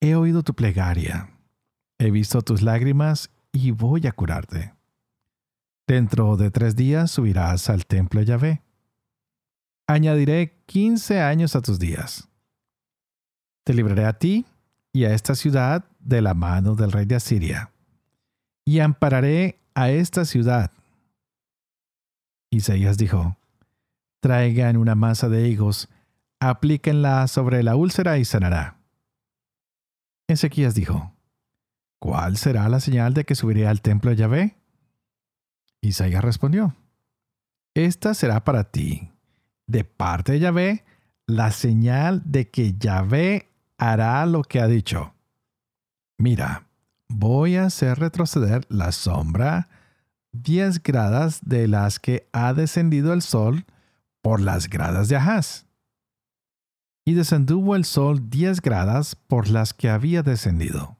He 0.00 0.14
oído 0.14 0.42
tu 0.42 0.54
plegaria, 0.54 1.30
he 1.98 2.10
visto 2.10 2.42
tus 2.42 2.62
lágrimas 2.62 3.30
y 3.52 3.70
voy 3.70 4.06
a 4.06 4.12
curarte. 4.12 4.74
Dentro 5.86 6.36
de 6.36 6.50
tres 6.50 6.74
días 6.74 7.10
subirás 7.10 7.68
al 7.68 7.86
templo 7.86 8.20
de 8.20 8.26
Yahvé. 8.26 8.62
Añadiré 9.86 10.62
quince 10.66 11.20
años 11.20 11.54
a 11.54 11.60
tus 11.60 11.78
días. 11.78 12.28
Te 13.64 13.74
libraré 13.74 14.06
a 14.06 14.18
ti 14.18 14.46
y 14.92 15.04
a 15.04 15.14
esta 15.14 15.34
ciudad 15.34 15.84
de 16.00 16.20
la 16.20 16.34
mano 16.34 16.74
del 16.74 16.92
rey 16.92 17.06
de 17.06 17.14
Asiria, 17.14 17.70
y 18.64 18.80
ampararé 18.80 19.58
a 19.74 19.90
esta 19.90 20.24
ciudad. 20.24 20.70
Isaías 22.50 22.98
dijo, 22.98 23.36
Traigan 24.20 24.76
una 24.76 24.94
masa 24.94 25.28
de 25.28 25.48
higos, 25.48 25.88
aplíquenla 26.42 27.28
sobre 27.28 27.62
la 27.62 27.76
úlcera 27.76 28.18
y 28.18 28.24
sanará. 28.24 28.78
Ezequías 30.28 30.74
dijo, 30.74 31.14
¿Cuál 32.00 32.36
será 32.36 32.68
la 32.68 32.80
señal 32.80 33.14
de 33.14 33.24
que 33.24 33.36
subiré 33.36 33.68
al 33.68 33.80
templo 33.80 34.10
de 34.10 34.16
Yahvé? 34.16 34.56
Isaías 35.80 36.22
respondió, 36.22 36.74
Esta 37.74 38.14
será 38.14 38.42
para 38.42 38.64
ti, 38.64 39.12
de 39.68 39.84
parte 39.84 40.32
de 40.32 40.40
Yahvé, 40.40 40.84
la 41.26 41.52
señal 41.52 42.22
de 42.24 42.50
que 42.50 42.74
Yahvé 42.76 43.48
hará 43.78 44.26
lo 44.26 44.42
que 44.42 44.60
ha 44.60 44.66
dicho. 44.66 45.14
Mira, 46.18 46.66
voy 47.08 47.54
a 47.54 47.66
hacer 47.66 48.00
retroceder 48.00 48.66
la 48.68 48.90
sombra 48.90 49.68
diez 50.32 50.82
gradas 50.82 51.40
de 51.42 51.68
las 51.68 52.00
que 52.00 52.28
ha 52.32 52.52
descendido 52.52 53.12
el 53.12 53.22
sol 53.22 53.64
por 54.22 54.40
las 54.40 54.68
gradas 54.68 55.08
de 55.08 55.16
Ahaz. 55.16 55.66
Y 57.04 57.14
descenduvo 57.14 57.74
el 57.74 57.84
sol 57.84 58.30
diez 58.30 58.60
gradas 58.60 59.16
por 59.16 59.48
las 59.48 59.74
que 59.74 59.90
había 59.90 60.22
descendido. 60.22 60.96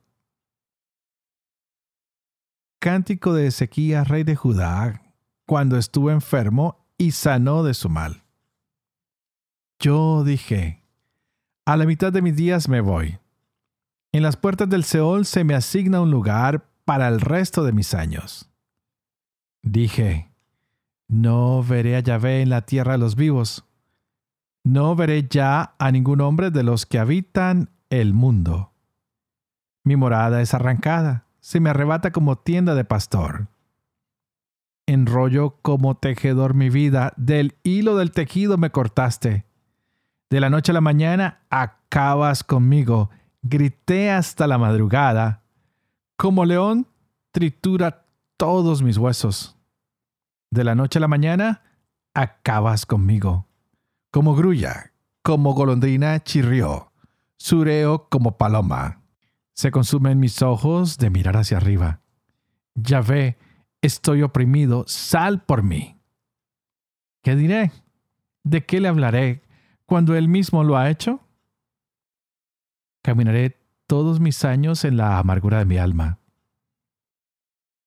Cántico 2.81 3.33
de 3.33 3.47
Ezequías, 3.47 4.09
rey 4.09 4.25
de 4.25 4.35
Judá, 4.35 5.03
cuando 5.47 5.77
estuvo 5.79 6.11
enfermo 6.11 6.85
y 6.99 7.13
sanó 7.13 7.63
de 7.63 7.75
su 7.75 7.89
mal. 7.89 8.25
Yo 9.79 10.25
dije, 10.25 10.83
a 11.65 11.77
la 11.77 11.87
mitad 11.87 12.13
de 12.13 12.23
mis 12.23 12.35
días 12.35 12.69
me 12.69 12.81
voy. 12.81 13.19
En 14.13 14.23
las 14.23 14.37
puertas 14.37 14.69
del 14.69 14.85
Seol 14.85 15.27
se 15.27 15.45
me 15.45 15.55
asigna 15.55 16.01
un 16.01 16.11
lugar 16.11 16.69
para 16.85 17.09
el 17.09 17.21
resto 17.21 17.65
de 17.65 17.73
mis 17.73 17.95
años. 17.95 18.51
Dije, 19.63 20.33
no 21.09 21.63
veré 21.63 21.97
a 21.97 22.01
Yahvé 22.01 22.43
en 22.43 22.51
la 22.51 22.63
tierra 22.63 22.93
de 22.93 22.99
los 22.99 23.15
vivos. 23.15 23.65
No 24.65 24.95
veré 24.95 25.27
ya 25.29 25.75
a 25.79 25.91
ningún 25.91 26.21
hombre 26.21 26.51
de 26.51 26.63
los 26.63 26.87
que 26.87 26.99
habitan 26.99 27.71
el 27.91 28.15
mundo. 28.15 28.73
Mi 29.85 29.97
morada 29.97 30.41
es 30.41 30.55
arrancada 30.55 31.27
se 31.43 31.59
me 31.59 31.71
arrebata 31.71 32.13
como 32.13 32.37
tienda 32.37 32.75
de 32.75 32.85
pastor. 32.85 33.49
Enrollo 34.87 35.59
como 35.61 35.97
tejedor 35.97 36.55
mi 36.55 36.71
vida, 36.71 37.13
del 37.17 37.57
hilo 37.65 37.97
del 37.97 38.13
tejido 38.13 38.57
me 38.57 38.71
cortaste. 38.71 39.45
De 40.31 40.41
la 40.41 40.51
noche 40.51 40.71
a 40.71 40.75
la 40.75 40.81
mañana 40.81 41.41
acabas 41.51 42.45
conmigo, 42.45 43.11
grité 43.43 44.11
hasta 44.13 44.47
la 44.47 44.57
madrugada. 44.57 45.43
Como 46.17 46.45
león, 46.45 46.87
tritura 47.33 48.07
todos 48.37 48.83
mis 48.83 48.97
huesos. 48.97 49.57
De 50.53 50.63
la 50.63 50.77
noche 50.77 50.99
a 50.99 51.01
la 51.01 51.09
mañana 51.09 51.63
acabas 52.15 52.87
conmigo. 52.87 53.47
Como 54.13 54.35
grulla, 54.35 54.93
como 55.23 55.55
golondrina 55.55 56.23
chirrió, 56.23 56.93
sureo 57.39 58.11
como 58.11 58.37
paloma. 58.37 59.01
Se 59.55 59.71
consumen 59.71 60.21
mis 60.21 60.43
ojos 60.43 60.99
de 60.99 61.09
mirar 61.09 61.39
hacia 61.39 61.57
arriba. 61.57 62.03
Ya 62.75 63.01
ve, 63.01 63.39
estoy 63.81 64.21
oprimido, 64.21 64.85
sal 64.87 65.43
por 65.43 65.63
mí. 65.63 65.99
¿Qué 67.23 67.37
diré? 67.37 67.73
¿De 68.45 68.67
qué 68.67 68.83
le 68.83 68.89
hablaré 68.89 69.45
cuando 69.87 70.15
él 70.15 70.29
mismo 70.29 70.63
lo 70.63 70.77
ha 70.77 70.91
hecho? 70.91 71.21
Caminaré 73.03 73.57
todos 73.87 74.21
mis 74.21 74.45
años 74.45 74.85
en 74.85 74.99
la 74.99 75.19
amargura 75.19 75.59
de 75.61 75.65
mi 75.65 75.79
alma. 75.79 76.19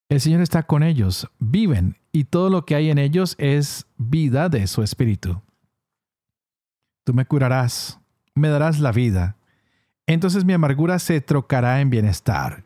El 0.10 0.20
Señor 0.22 0.41
está 0.41 0.63
con 0.63 0.82
ellos, 0.82 1.29
viven, 1.38 1.98
y 2.12 2.24
todo 2.24 2.50
lo 2.50 2.65
que 2.65 2.74
hay 2.74 2.89
en 2.89 2.98
ellos 2.98 3.36
es 3.38 3.86
vida 3.98 4.50
de 4.50 4.65
su 4.65 4.82
espíritu. 4.82 5.44
Tú 7.06 7.14
me 7.14 7.26
curarás, 7.26 8.00
me 8.34 8.50
darás 8.50 8.80
la 8.80 8.92
vida. 8.92 9.38
Entonces 10.08 10.44
mi 10.44 10.54
amargura 10.54 11.00
se 11.00 11.22
trocará 11.22 11.80
en 11.80 11.90
bienestar. 11.90 12.66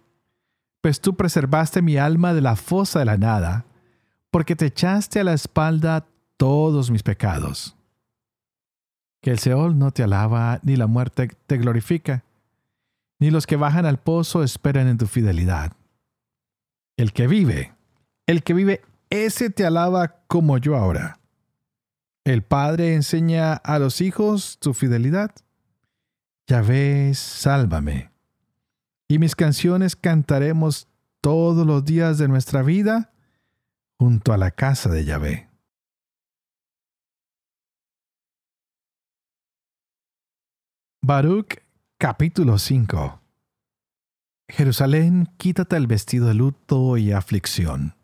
Pues 0.81 1.01
tú 1.01 1.15
preservaste 1.15 1.81
mi 1.81 1.97
alma 1.97 2.33
de 2.33 2.41
la 2.41 2.55
fosa 2.55 2.99
de 2.99 3.05
la 3.05 3.17
nada, 3.17 3.65
porque 4.31 4.55
te 4.55 4.67
echaste 4.67 5.19
a 5.19 5.25
la 5.25 5.33
espalda 5.33 6.07
todos 6.37 6.89
mis 6.89 7.03
pecados. 7.03 7.75
Que 9.21 9.31
el 9.31 9.39
Seol 9.39 9.77
no 9.77 9.91
te 9.91 10.03
alaba, 10.03 10.61
ni 10.63 10.77
la 10.77 10.87
muerte 10.87 11.27
te 11.45 11.57
glorifica, 11.57 12.23
ni 13.19 13.31
los 13.31 13.45
que 13.45 13.57
bajan 13.57 13.85
al 13.85 13.99
pozo 13.99 14.41
esperan 14.41 14.87
en 14.87 14.97
tu 14.97 15.05
fidelidad. 15.05 15.73
El 16.95 17.11
que 17.11 17.27
vive, 17.27 17.73
el 18.25 18.41
que 18.43 18.53
vive, 18.53 18.81
ese 19.09 19.49
te 19.49 19.65
alaba 19.65 20.15
como 20.27 20.57
yo 20.57 20.77
ahora. 20.77 21.18
El 22.25 22.43
Padre 22.43 22.93
enseña 22.93 23.53
a 23.53 23.79
los 23.79 24.01
hijos 24.01 24.59
tu 24.59 24.73
fidelidad. 24.73 25.31
Ya 26.47 26.61
ves, 26.61 27.17
sálvame. 27.19 28.11
Y 29.07 29.19
mis 29.19 29.35
canciones 29.35 29.95
cantaremos 29.95 30.87
todos 31.21 31.65
los 31.65 31.85
días 31.85 32.17
de 32.17 32.27
nuestra 32.27 32.61
vida 32.61 33.11
junto 33.97 34.33
a 34.33 34.37
la 34.37 34.51
casa 34.51 34.89
de 34.89 35.05
Yahvé. 35.05 35.49
Baruch 41.01 41.63
capítulo 41.97 42.59
5 42.59 43.19
Jerusalén, 44.49 45.29
quítate 45.37 45.75
el 45.75 45.87
vestido 45.87 46.27
de 46.27 46.33
luto 46.33 46.97
y 46.97 47.11
aflicción, 47.11 47.95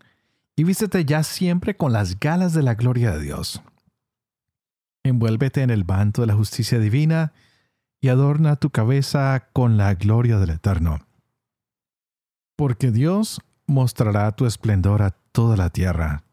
y 0.56 0.64
vístete 0.64 1.04
ya 1.04 1.24
siempre 1.24 1.76
con 1.76 1.92
las 1.92 2.20
galas 2.20 2.54
de 2.54 2.64
la 2.64 2.76
gloria 2.76 3.12
de 3.12 3.22
Dios. 3.22 3.62
Envuélvete 5.06 5.62
en 5.62 5.70
el 5.70 5.86
manto 5.86 6.22
de 6.22 6.28
la 6.28 6.34
justicia 6.34 6.80
divina 6.80 7.32
y 8.02 8.10
adorna 8.10 8.56
tu 8.56 8.72
cabeza 8.72 9.50
con 9.54 9.78
la 9.78 9.94
gloria 9.94 10.40
del 10.40 10.50
Eterno. 10.50 11.06
Porque 12.56 12.90
Dios 12.90 13.40
mostrará 13.68 14.32
tu 14.32 14.48
esplendor 14.48 15.04
a 15.04 15.12
toda 15.32 15.58
la 15.58 15.70
tierra, 15.70 16.24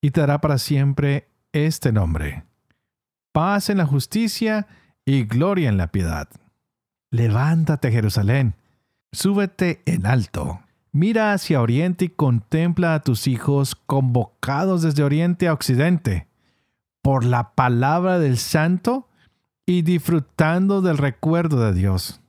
y 0.00 0.10
te 0.10 0.20
dará 0.20 0.40
para 0.40 0.58
siempre 0.58 1.28
este 1.52 1.92
nombre. 1.92 2.42
Paz 3.30 3.70
en 3.70 3.78
la 3.78 3.86
justicia 3.86 4.66
y 5.04 5.22
gloria 5.22 5.68
en 5.68 5.76
la 5.76 5.92
piedad. 5.92 6.28
Levántate, 7.12 7.92
Jerusalén, 7.92 8.56
súbete 9.12 9.82
en 9.86 10.04
alto. 10.04 10.60
Mira 10.90 11.32
hacia 11.32 11.60
oriente 11.60 12.06
y 12.06 12.08
contempla 12.08 12.94
a 12.94 13.02
tus 13.02 13.28
hijos 13.28 13.76
convocados 13.76 14.82
desde 14.82 15.04
oriente 15.04 15.46
a 15.46 15.52
occidente, 15.52 16.26
por 17.04 17.26
la 17.26 17.54
palabra 17.54 18.18
del 18.18 18.38
santo 18.38 19.10
y 19.66 19.82
disfrutando 19.82 20.80
del 20.80 20.96
recuerdo 20.96 21.60
de 21.60 21.74
Dios. 21.74 22.22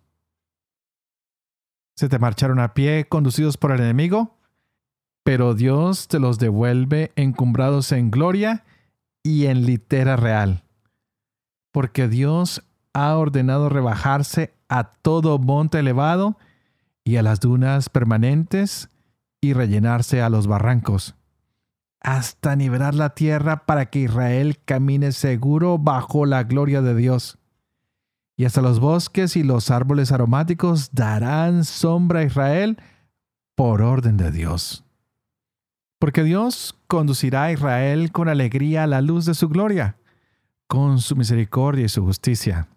Se 1.96 2.10
te 2.10 2.20
marcharon 2.20 2.60
a 2.60 2.74
pie 2.74 3.08
conducidos 3.08 3.55
por 3.55 3.72
el 3.72 3.79
enemigo, 3.79 4.36
pero 5.24 5.53
Dios 5.53 6.10
te 6.10 6.20
los 6.20 6.39
devuelve 6.39 7.13
encumbrados 7.15 7.94
en 7.94 8.12
gloria 8.12 8.65
y 9.24 9.46
en 9.46 9.65
litera 9.65 10.17
real. 10.17 10.65
Porque 11.72 12.10
Dios 12.10 12.62
ha 12.91 13.15
ordenado 13.15 13.70
rebajarse 13.70 14.53
a 14.68 14.92
todo 14.92 15.40
monte 15.40 15.79
elevado 15.79 16.38
y 17.05 17.16
a 17.16 17.24
las 17.24 17.40
dunas 17.40 17.88
permanentes 17.88 18.90
y 19.40 19.53
rellenarse 19.53 20.22
a 20.22 20.29
los 20.29 20.48
barrancos, 20.48 21.16
hasta 22.05 22.55
nivelar 22.55 22.96
la 22.96 23.15
tierra 23.15 23.65
para 23.65 23.89
que 23.89 24.00
Israel 24.00 24.59
camine 24.63 25.11
seguro 25.11 25.77
bajo 25.77 26.25
la 26.25 26.44
gloria 26.44 26.81
de 26.81 26.96
Dios. 26.96 27.37
Y 28.37 28.46
hasta 28.46 28.61
los 28.61 28.79
bosques 28.79 29.35
y 29.35 29.44
los 29.44 29.72
árboles 29.72 30.11
aromáticos 30.11 30.94
darán 30.94 31.65
sombra 31.65 32.20
a 32.22 32.24
Israel 32.24 32.77
por 33.55 33.81
orden 33.81 34.18
de 34.18 34.31
Dios 34.31 34.85
porque 36.05 36.24
Dios 36.24 36.77
conducirá 36.85 37.46
a 37.46 37.51
Israel 37.51 38.11
con 38.11 38.29
alegría 38.29 38.83
a 38.83 38.87
la 38.87 39.01
luz 39.01 39.25
de 39.25 39.33
su 39.33 39.50
gloria, 39.50 39.98
con 40.68 41.00
su 41.00 41.15
misericordia 41.15 41.85
y 41.85 41.89
su 41.89 42.03
justicia. 42.03 42.68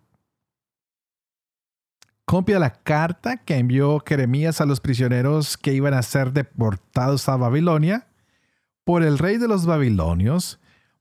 Copia 2.24 2.58
la 2.58 2.70
carta 2.70 3.36
que 3.36 3.58
envió 3.58 4.02
Jeremías 4.06 4.62
a 4.62 4.64
los 4.64 4.80
prisioneros 4.80 5.58
que 5.58 5.74
iban 5.74 5.92
a 5.92 6.00
ser 6.00 6.32
deportados 6.32 7.28
a 7.28 7.36
Babilonia 7.36 8.07
por 8.88 9.02
el 9.02 9.18
rey 9.18 9.36
de 9.36 9.48
los 9.48 9.66
babilonios 9.66 10.58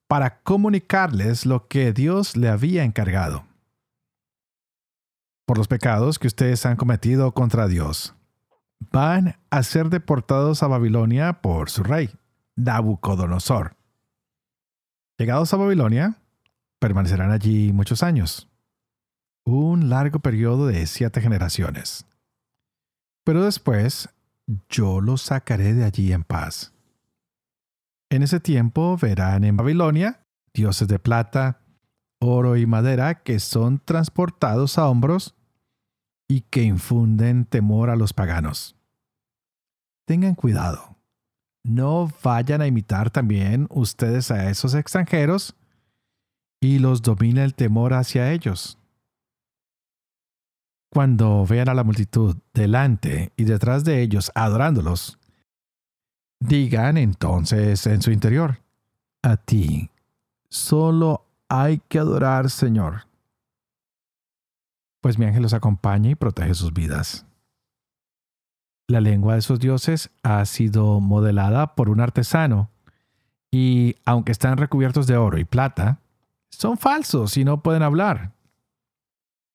para 0.09 0.41
comunicarles 0.41 1.45
lo 1.45 1.69
que 1.69 1.93
Dios 1.93 2.35
le 2.35 2.49
había 2.49 2.83
encargado. 2.83 3.45
Por 5.45 5.57
los 5.57 5.69
pecados 5.69 6.19
que 6.19 6.27
ustedes 6.27 6.65
han 6.65 6.75
cometido 6.75 7.31
contra 7.31 7.69
Dios 7.69 8.13
van 8.91 9.37
a 9.51 9.63
ser 9.63 9.87
deportados 9.87 10.63
a 10.63 10.67
Babilonia 10.67 11.41
por 11.41 11.69
su 11.69 11.81
rey, 11.81 12.09
Nabucodonosor. 12.57 13.77
Llegados 15.17 15.53
a 15.53 15.57
Babilonia, 15.57 16.17
permanecerán 16.79 17.31
allí 17.31 17.71
muchos 17.71 18.03
años, 18.03 18.49
un 19.45 19.87
largo 19.87 20.19
periodo 20.19 20.67
de 20.67 20.85
siete 20.87 21.21
generaciones. 21.21 22.05
Pero 23.23 23.45
después 23.45 24.09
yo 24.67 24.99
los 24.99 25.21
sacaré 25.21 25.73
de 25.73 25.85
allí 25.85 26.11
en 26.11 26.25
paz. 26.25 26.73
En 28.09 28.23
ese 28.23 28.39
tiempo 28.39 28.97
verán 28.97 29.43
en 29.43 29.57
Babilonia 29.57 30.21
dioses 30.53 30.87
de 30.87 30.97
plata, 30.97 31.59
oro 32.19 32.57
y 32.57 32.65
madera 32.65 33.21
que 33.23 33.39
son 33.39 33.79
transportados 33.79 34.77
a 34.77 34.87
hombros 34.87 35.35
y 36.27 36.41
que 36.41 36.63
infunden 36.63 37.45
temor 37.45 37.89
a 37.89 37.95
los 37.95 38.13
paganos. 38.13 38.75
Tengan 40.05 40.35
cuidado. 40.35 40.97
No 41.63 42.11
vayan 42.23 42.61
a 42.61 42.67
imitar 42.67 43.09
también 43.09 43.67
ustedes 43.69 44.31
a 44.31 44.49
esos 44.49 44.73
extranjeros 44.73 45.55
y 46.61 46.79
los 46.79 47.01
domina 47.01 47.43
el 47.43 47.53
temor 47.53 47.93
hacia 47.93 48.31
ellos. 48.31 48.79
Cuando 50.89 51.45
vean 51.45 51.67
a 51.67 51.73
la 51.73 51.83
multitud 51.83 52.37
delante 52.53 53.33
y 53.35 53.43
detrás 53.43 53.83
de 53.83 54.01
ellos 54.01 54.31
adorándolos, 54.33 55.16
digan 56.39 56.97
entonces 56.97 57.85
en 57.87 58.01
su 58.01 58.11
interior, 58.11 58.59
a 59.21 59.37
ti 59.37 59.89
solo 60.49 61.25
hay 61.49 61.81
que 61.87 61.99
adorar, 61.99 62.49
Señor 62.49 63.07
pues 65.07 65.17
mi 65.17 65.25
ángel 65.25 65.43
los 65.43 65.53
acompaña 65.53 66.09
y 66.09 66.15
protege 66.15 66.53
sus 66.53 66.73
vidas. 66.73 67.25
La 68.89 68.99
lengua 68.99 69.33
de 69.33 69.39
esos 69.39 69.57
dioses 69.57 70.09
ha 70.21 70.43
sido 70.43 70.99
modelada 70.99 71.75
por 71.75 71.89
un 71.89 72.01
artesano 72.01 72.69
y, 73.49 73.95
aunque 74.03 74.33
están 74.33 74.57
recubiertos 74.57 75.07
de 75.07 75.15
oro 75.15 75.37
y 75.37 75.45
plata, 75.45 76.01
son 76.49 76.77
falsos 76.77 77.37
y 77.37 77.45
no 77.45 77.63
pueden 77.63 77.83
hablar. 77.83 78.33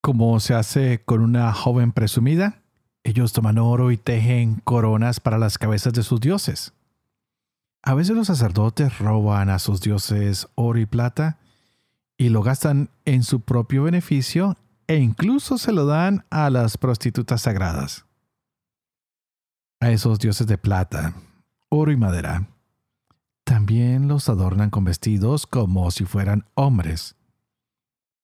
Como 0.00 0.40
se 0.40 0.54
hace 0.54 1.04
con 1.04 1.20
una 1.20 1.52
joven 1.52 1.92
presumida, 1.92 2.61
ellos 3.04 3.32
toman 3.32 3.58
oro 3.58 3.90
y 3.90 3.96
tejen 3.96 4.60
coronas 4.64 5.20
para 5.20 5.38
las 5.38 5.58
cabezas 5.58 5.92
de 5.92 6.02
sus 6.02 6.20
dioses. 6.20 6.72
A 7.82 7.94
veces 7.94 8.14
los 8.14 8.28
sacerdotes 8.28 8.98
roban 8.98 9.50
a 9.50 9.58
sus 9.58 9.80
dioses 9.80 10.48
oro 10.54 10.78
y 10.78 10.86
plata 10.86 11.38
y 12.16 12.28
lo 12.28 12.42
gastan 12.42 12.90
en 13.04 13.24
su 13.24 13.40
propio 13.40 13.82
beneficio 13.82 14.56
e 14.86 14.98
incluso 14.98 15.58
se 15.58 15.72
lo 15.72 15.86
dan 15.86 16.24
a 16.30 16.48
las 16.50 16.78
prostitutas 16.78 17.42
sagradas. 17.42 18.04
A 19.80 19.90
esos 19.90 20.20
dioses 20.20 20.46
de 20.46 20.58
plata, 20.58 21.14
oro 21.68 21.90
y 21.90 21.96
madera. 21.96 22.46
También 23.42 24.06
los 24.06 24.28
adornan 24.28 24.70
con 24.70 24.84
vestidos 24.84 25.48
como 25.48 25.90
si 25.90 26.04
fueran 26.04 26.44
hombres, 26.54 27.16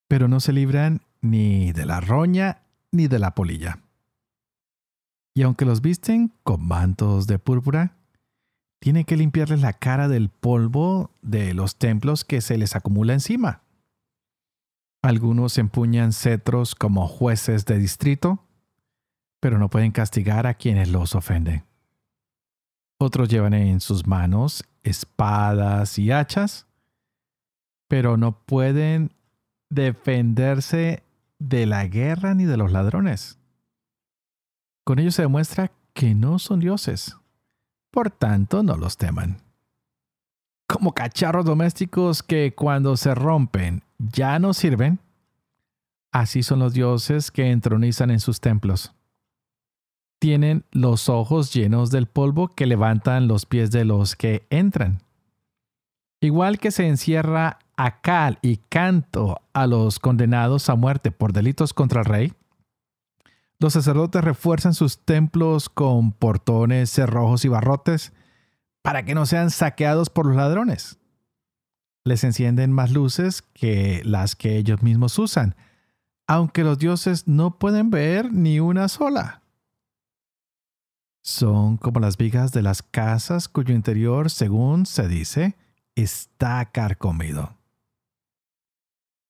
pero 0.06 0.28
no 0.28 0.38
se 0.38 0.52
libran 0.52 1.02
ni 1.20 1.72
de 1.72 1.84
la 1.84 2.00
roña 2.00 2.62
ni 2.92 3.08
de 3.08 3.18
la 3.18 3.34
polilla. 3.34 3.80
Y 5.38 5.44
aunque 5.44 5.64
los 5.64 5.82
visten 5.82 6.32
con 6.42 6.66
mantos 6.66 7.28
de 7.28 7.38
púrpura, 7.38 7.96
tienen 8.80 9.04
que 9.04 9.16
limpiarles 9.16 9.60
la 9.60 9.72
cara 9.72 10.08
del 10.08 10.30
polvo 10.30 11.12
de 11.22 11.54
los 11.54 11.76
templos 11.76 12.24
que 12.24 12.40
se 12.40 12.58
les 12.58 12.74
acumula 12.74 13.12
encima. 13.12 13.62
Algunos 15.00 15.56
empuñan 15.58 16.12
cetros 16.12 16.74
como 16.74 17.06
jueces 17.06 17.66
de 17.66 17.78
distrito, 17.78 18.48
pero 19.38 19.58
no 19.58 19.70
pueden 19.70 19.92
castigar 19.92 20.48
a 20.48 20.54
quienes 20.54 20.88
los 20.88 21.14
ofenden. 21.14 21.62
Otros 22.98 23.28
llevan 23.28 23.54
en 23.54 23.78
sus 23.78 24.08
manos 24.08 24.64
espadas 24.82 26.00
y 26.00 26.10
hachas, 26.10 26.66
pero 27.86 28.16
no 28.16 28.40
pueden 28.44 29.12
defenderse 29.70 31.04
de 31.38 31.66
la 31.66 31.86
guerra 31.86 32.34
ni 32.34 32.44
de 32.44 32.56
los 32.56 32.72
ladrones. 32.72 33.37
Con 34.88 34.98
ello 35.00 35.12
se 35.12 35.20
demuestra 35.20 35.70
que 35.92 36.14
no 36.14 36.38
son 36.38 36.60
dioses. 36.60 37.14
Por 37.90 38.10
tanto, 38.10 38.62
no 38.62 38.78
los 38.78 38.96
teman. 38.96 39.42
Como 40.66 40.94
cacharros 40.94 41.44
domésticos 41.44 42.22
que 42.22 42.54
cuando 42.54 42.96
se 42.96 43.14
rompen 43.14 43.82
ya 43.98 44.38
no 44.38 44.54
sirven, 44.54 44.98
así 46.10 46.42
son 46.42 46.60
los 46.60 46.72
dioses 46.72 47.30
que 47.30 47.50
entronizan 47.50 48.10
en 48.10 48.18
sus 48.18 48.40
templos. 48.40 48.94
Tienen 50.18 50.64
los 50.70 51.10
ojos 51.10 51.52
llenos 51.52 51.90
del 51.90 52.06
polvo 52.06 52.54
que 52.54 52.64
levantan 52.64 53.28
los 53.28 53.44
pies 53.44 53.70
de 53.70 53.84
los 53.84 54.16
que 54.16 54.46
entran. 54.48 55.02
Igual 56.22 56.58
que 56.58 56.70
se 56.70 56.88
encierra 56.88 57.58
a 57.76 58.00
cal 58.00 58.38
y 58.40 58.56
canto 58.56 59.42
a 59.52 59.66
los 59.66 59.98
condenados 59.98 60.70
a 60.70 60.76
muerte 60.76 61.10
por 61.10 61.34
delitos 61.34 61.74
contra 61.74 62.00
el 62.00 62.06
rey, 62.06 62.32
los 63.60 63.72
sacerdotes 63.72 64.22
refuerzan 64.22 64.74
sus 64.74 65.04
templos 65.04 65.68
con 65.68 66.12
portones, 66.12 66.90
cerrojos 66.90 67.44
y 67.44 67.48
barrotes 67.48 68.12
para 68.82 69.04
que 69.04 69.14
no 69.14 69.26
sean 69.26 69.50
saqueados 69.50 70.10
por 70.10 70.26
los 70.26 70.36
ladrones. 70.36 70.98
Les 72.04 72.22
encienden 72.24 72.72
más 72.72 72.92
luces 72.92 73.42
que 73.42 74.02
las 74.04 74.36
que 74.36 74.56
ellos 74.56 74.82
mismos 74.82 75.18
usan, 75.18 75.56
aunque 76.26 76.62
los 76.62 76.78
dioses 76.78 77.26
no 77.26 77.58
pueden 77.58 77.90
ver 77.90 78.32
ni 78.32 78.60
una 78.60 78.88
sola. 78.88 79.42
Son 81.22 81.76
como 81.76 82.00
las 82.00 82.16
vigas 82.16 82.52
de 82.52 82.62
las 82.62 82.82
casas 82.82 83.48
cuyo 83.48 83.74
interior, 83.74 84.30
según 84.30 84.86
se 84.86 85.08
dice, 85.08 85.56
está 85.94 86.70
carcomido. 86.70 87.56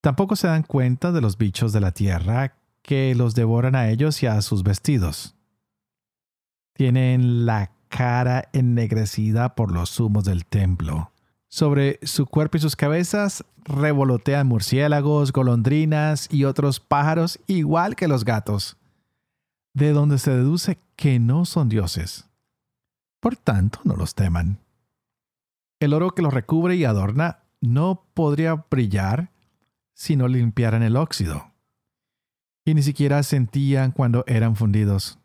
Tampoco 0.01 0.37
se 0.37 0.47
dan 0.47 0.63
cuenta 0.63 1.11
de 1.11 1.21
los 1.21 1.39
bichos 1.39 1.73
de 1.73 1.81
la 1.81 1.91
tierra 1.91 2.55
que 2.89 3.15
los 3.15 3.35
devoran 3.35 3.75
a 3.75 3.91
ellos 3.91 4.23
y 4.23 4.27
a 4.27 4.41
sus 4.41 4.63
vestidos. 4.63 5.35
Tienen 6.73 7.45
la 7.45 7.71
cara 7.89 8.49
ennegrecida 8.55 9.55
por 9.55 9.71
los 9.71 10.01
humos 10.01 10.25
del 10.25 10.47
templo. 10.47 11.13
Sobre 11.49 11.99
su 12.03 12.25
cuerpo 12.25 12.57
y 12.57 12.61
sus 12.61 12.77
cabezas 12.77 13.45
revolotean 13.67 14.47
murciélagos, 14.47 15.33
golondrinas 15.33 16.33
y 16.33 16.45
otros 16.45 16.81
pájaros 16.81 17.39
igual 17.47 17.95
que 17.95 18.09
los 18.09 18.25
gatos, 18.25 18.79
de 19.75 19.93
donde 19.93 20.17
se 20.17 20.31
deduce 20.31 20.79
que 20.97 21.19
no 21.19 21.45
son 21.45 21.69
dioses. 21.69 22.31
Por 23.21 23.37
tanto, 23.37 23.81
no 23.85 23.97
los 23.97 24.15
teman. 24.15 24.61
El 25.79 25.93
oro 25.93 26.13
que 26.13 26.23
los 26.23 26.33
recubre 26.33 26.75
y 26.75 26.87
adorna 26.87 27.41
no 27.61 28.07
podría 28.15 28.65
brillar 28.71 29.31
si 29.93 30.17
no 30.17 30.27
limpiaran 30.27 30.83
el 30.83 30.97
óxido 30.97 31.53
y 32.69 32.75
ni 32.75 32.83
siquiera 32.83 33.23
sentían 33.23 33.93
cuando 33.93 34.25
eran 34.27 34.55
fundidos. 34.55 35.19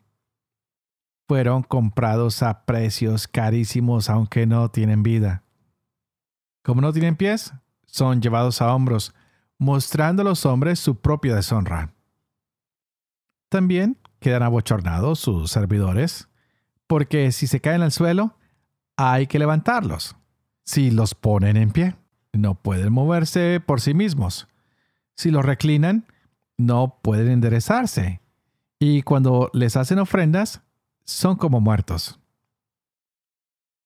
Fueron 1.27 1.62
comprados 1.62 2.41
a 2.41 2.65
precios 2.65 3.27
carísimos 3.27 4.10
aunque 4.10 4.45
no 4.45 4.71
tienen 4.71 5.03
vida. 5.03 5.43
Como 6.63 6.79
no 6.79 6.93
tienen 6.93 7.17
pies, 7.17 7.53
son 7.86 8.21
llevados 8.21 8.62
a 8.62 8.73
hombros, 8.73 9.13
mostrando 9.58 10.21
a 10.21 10.25
los 10.25 10.45
hombres 10.45 10.79
su 10.79 10.95
propia 11.01 11.36
deshonra. 11.36 11.93
También 13.49 13.97
quedan 14.21 14.43
abochornados 14.43 15.19
sus 15.19 15.51
servidores, 15.51 16.29
porque 16.88 17.34
si 17.34 17.47
se 17.47 17.60
caen 17.60 17.82
al 17.82 17.91
suelo, 17.91 18.38
hay 18.95 19.27
que 19.27 19.39
levantarlos. 19.39 20.15
Si 20.63 20.91
los 20.91 21.13
ponen 21.13 21.58
en 21.58 21.71
pie, 21.71 21.97
no 22.32 22.56
pueden 22.56 22.93
moverse 22.93 23.60
por 23.60 23.82
sí 23.82 23.93
mismos. 23.93 24.47
Si 25.15 25.29
los 25.29 25.43
reclinan, 25.43 26.06
no 26.65 26.99
pueden 27.02 27.30
enderezarse. 27.30 28.21
Y 28.80 29.02
cuando 29.02 29.49
les 29.54 29.78
hacen 29.78 29.99
ofrendas, 29.99 30.62
son 31.06 31.36
como 31.36 31.62
muertos. 31.62 32.19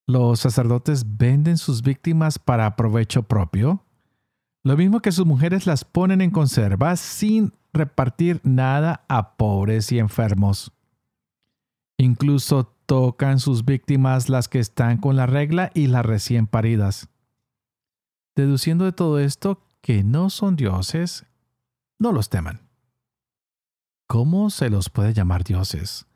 Los 0.06 0.40
sacerdotes 0.40 1.18
venden 1.18 1.58
sus 1.58 1.82
víctimas 1.82 2.40
para 2.40 2.76
provecho 2.76 3.24
propio, 3.24 3.84
lo 4.63 4.78
mismo 4.78 5.02
que 5.02 5.12
sus 5.12 5.26
mujeres 5.26 5.66
las 5.66 5.84
ponen 5.84 6.22
en 6.22 6.32
conserva 6.32 6.96
sin 6.96 7.54
repartir 7.74 8.42
nada 8.44 9.06
a 9.08 9.36
pobres 9.38 9.92
y 9.92 10.00
enfermos. 10.00 10.72
Incluso 11.98 12.74
tocan 12.86 13.40
sus 13.40 13.66
víctimas 13.66 14.30
las 14.30 14.48
que 14.48 14.60
están 14.60 14.98
con 14.98 15.16
la 15.16 15.26
regla 15.26 15.72
y 15.74 15.88
las 15.88 16.06
recién 16.06 16.48
paridas. 16.48 17.10
Deduciendo 18.36 18.86
de 18.86 18.94
todo 18.94 19.20
esto 19.20 19.62
que 19.82 20.04
no 20.04 20.30
son 20.30 20.56
dioses, 20.56 21.26
no 22.00 22.12
los 22.12 22.30
teman. 22.30 22.67
¿Cómo 24.08 24.50
se 24.50 24.70
los 24.70 24.89
puede 24.89 25.13
llamar 25.13 25.43
dioses? 25.43 26.08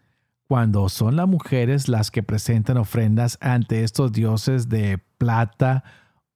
Cuando 0.47 0.87
son 0.87 1.17
las 1.17 1.27
mujeres 1.27 1.89
las 1.89 2.09
que 2.09 2.23
presentan 2.23 2.77
ofrendas 2.77 3.37
ante 3.41 3.83
estos 3.83 4.13
dioses 4.13 4.69
de 4.69 4.97
plata, 5.17 5.83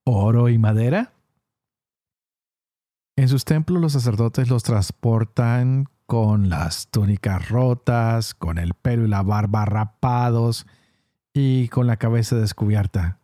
oro 0.04 0.50
y 0.50 0.58
madera? 0.58 1.14
En 3.16 3.30
sus 3.30 3.46
templos 3.46 3.82
los 3.82 3.94
sacerdotes 3.94 4.50
los 4.50 4.64
transportan 4.64 5.88
con 6.06 6.50
las 6.50 6.90
túnicas 6.90 7.48
rotas, 7.48 8.34
con 8.34 8.58
el 8.58 8.74
pelo 8.74 9.06
y 9.06 9.08
la 9.08 9.24
barba 9.24 9.64
rapados 9.64 10.68
y 11.34 11.70
con 11.70 11.88
la 11.88 11.96
cabeza 11.96 12.36
descubierta. 12.36 13.20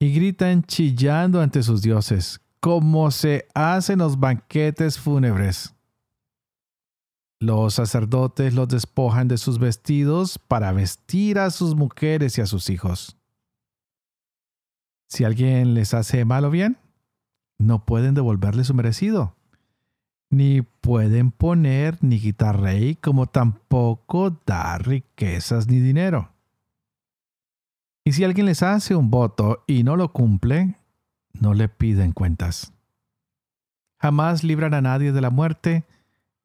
Y 0.00 0.14
gritan 0.14 0.62
chillando 0.62 1.42
ante 1.42 1.62
sus 1.62 1.82
dioses, 1.82 2.40
como 2.60 3.10
se 3.10 3.46
hacen 3.54 3.98
los 3.98 4.18
banquetes 4.18 4.98
fúnebres. 4.98 5.74
Los 7.40 7.74
sacerdotes 7.74 8.54
los 8.54 8.68
despojan 8.68 9.28
de 9.28 9.38
sus 9.38 9.58
vestidos 9.58 10.38
para 10.38 10.72
vestir 10.72 11.38
a 11.38 11.50
sus 11.50 11.76
mujeres 11.76 12.36
y 12.36 12.40
a 12.40 12.46
sus 12.46 12.68
hijos. 12.68 13.16
Si 15.08 15.24
alguien 15.24 15.74
les 15.74 15.94
hace 15.94 16.24
mal 16.24 16.44
o 16.44 16.50
bien, 16.50 16.78
no 17.58 17.84
pueden 17.84 18.14
devolverle 18.14 18.64
su 18.64 18.74
merecido. 18.74 19.36
Ni 20.30 20.62
pueden 20.62 21.30
poner 21.30 22.02
ni 22.02 22.20
quitar 22.20 22.60
rey, 22.60 22.96
como 22.96 23.26
tampoco 23.26 24.42
dar 24.44 24.86
riquezas 24.86 25.68
ni 25.68 25.78
dinero. 25.80 26.32
Y 28.04 28.12
si 28.12 28.24
alguien 28.24 28.46
les 28.46 28.62
hace 28.62 28.94
un 28.94 29.10
voto 29.10 29.64
y 29.66 29.84
no 29.84 29.96
lo 29.96 30.12
cumple, 30.12 30.76
no 31.32 31.54
le 31.54 31.68
piden 31.68 32.12
cuentas. 32.12 32.72
Jamás 34.00 34.44
libran 34.44 34.74
a 34.74 34.80
nadie 34.80 35.12
de 35.12 35.20
la 35.20 35.30
muerte, 35.30 35.84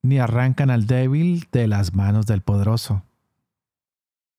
ni 0.04 0.20
arrancan 0.20 0.70
al 0.70 0.86
débil 0.86 1.48
de 1.52 1.68
las 1.68 1.94
manos 1.96 2.26
del 2.28 2.42
poderoso. 2.42 3.04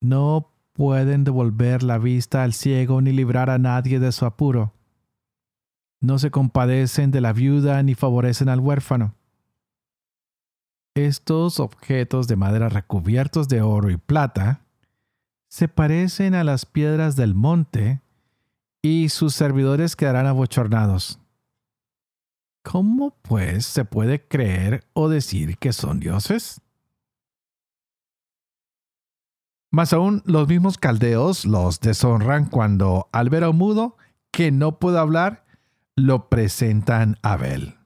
No 0.00 0.52
pueden 0.74 1.24
devolver 1.24 1.82
la 1.82 1.98
vista 1.98 2.42
al 2.42 2.52
ciego 2.52 3.00
ni 3.00 3.12
librar 3.12 3.48
a 3.48 3.58
nadie 3.58 3.98
de 3.98 4.12
su 4.12 4.26
apuro. 4.26 4.74
No 6.00 6.18
se 6.18 6.30
compadecen 6.30 7.10
de 7.10 7.22
la 7.22 7.32
viuda 7.32 7.82
ni 7.82 7.94
favorecen 7.94 8.50
al 8.50 8.60
huérfano. 8.60 9.14
Estos 10.94 11.58
objetos 11.58 12.28
de 12.28 12.36
madera 12.36 12.68
recubiertos 12.68 13.48
de 13.48 13.62
oro 13.62 13.90
y 13.90 13.96
plata 13.96 14.60
se 15.48 15.66
parecen 15.68 16.34
a 16.34 16.44
las 16.44 16.66
piedras 16.66 17.16
del 17.16 17.34
monte 17.34 18.00
y 18.82 19.08
sus 19.08 19.34
servidores 19.34 19.96
quedarán 19.96 20.26
abochornados. 20.26 21.18
¿Cómo 22.64 23.14
pues 23.22 23.66
se 23.66 23.84
puede 23.84 24.26
creer 24.26 24.84
o 24.94 25.08
decir 25.08 25.58
que 25.58 25.72
son 25.72 26.00
dioses? 26.00 26.62
Más 29.70 29.92
aún, 29.92 30.22
los 30.24 30.48
mismos 30.48 30.78
caldeos 30.78 31.44
los 31.44 31.78
deshonran 31.80 32.46
cuando, 32.46 33.08
al 33.12 33.28
ver 33.28 33.44
a 33.44 33.50
un 33.50 33.58
mudo 33.58 33.96
que 34.32 34.50
no 34.50 34.78
puede 34.78 34.98
hablar, 34.98 35.44
lo 35.94 36.28
presentan 36.28 37.18
a 37.22 37.34
Abel, 37.34 37.76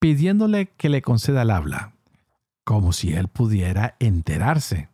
pidiéndole 0.00 0.72
que 0.76 0.88
le 0.88 1.00
conceda 1.00 1.42
el 1.42 1.50
habla, 1.50 1.94
como 2.64 2.92
si 2.92 3.12
él 3.12 3.28
pudiera 3.28 3.96
enterarse. 4.00 4.88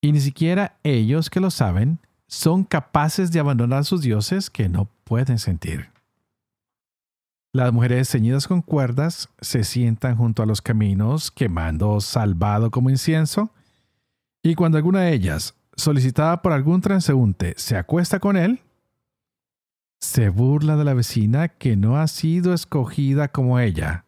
Y 0.00 0.12
ni 0.12 0.20
siquiera 0.20 0.78
ellos 0.84 1.30
que 1.30 1.40
lo 1.40 1.50
saben 1.50 1.98
son 2.28 2.64
capaces 2.64 3.32
de 3.32 3.40
abandonar 3.40 3.84
sus 3.84 4.02
dioses 4.02 4.50
que 4.50 4.68
no 4.68 4.88
pueden 5.04 5.38
sentir. 5.38 5.90
Las 7.52 7.72
mujeres 7.72 8.08
ceñidas 8.08 8.46
con 8.46 8.62
cuerdas 8.62 9.28
se 9.40 9.64
sientan 9.64 10.16
junto 10.16 10.42
a 10.42 10.46
los 10.46 10.62
caminos, 10.62 11.32
quemando 11.32 12.00
salvado 12.00 12.70
como 12.70 12.90
incienso, 12.90 13.50
y 14.40 14.54
cuando 14.54 14.78
alguna 14.78 15.00
de 15.00 15.14
ellas, 15.14 15.56
solicitada 15.74 16.42
por 16.42 16.52
algún 16.52 16.80
transeúnte, 16.80 17.54
se 17.56 17.76
acuesta 17.76 18.20
con 18.20 18.36
él, 18.36 18.60
se 20.00 20.28
burla 20.28 20.76
de 20.76 20.84
la 20.84 20.94
vecina 20.94 21.48
que 21.48 21.76
no 21.76 21.96
ha 21.98 22.06
sido 22.06 22.54
escogida 22.54 23.28
como 23.28 23.58
ella, 23.58 24.06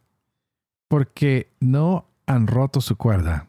porque 0.88 1.52
no 1.58 2.06
han 2.26 2.46
roto 2.46 2.80
su 2.80 2.96
cuerda. 2.96 3.48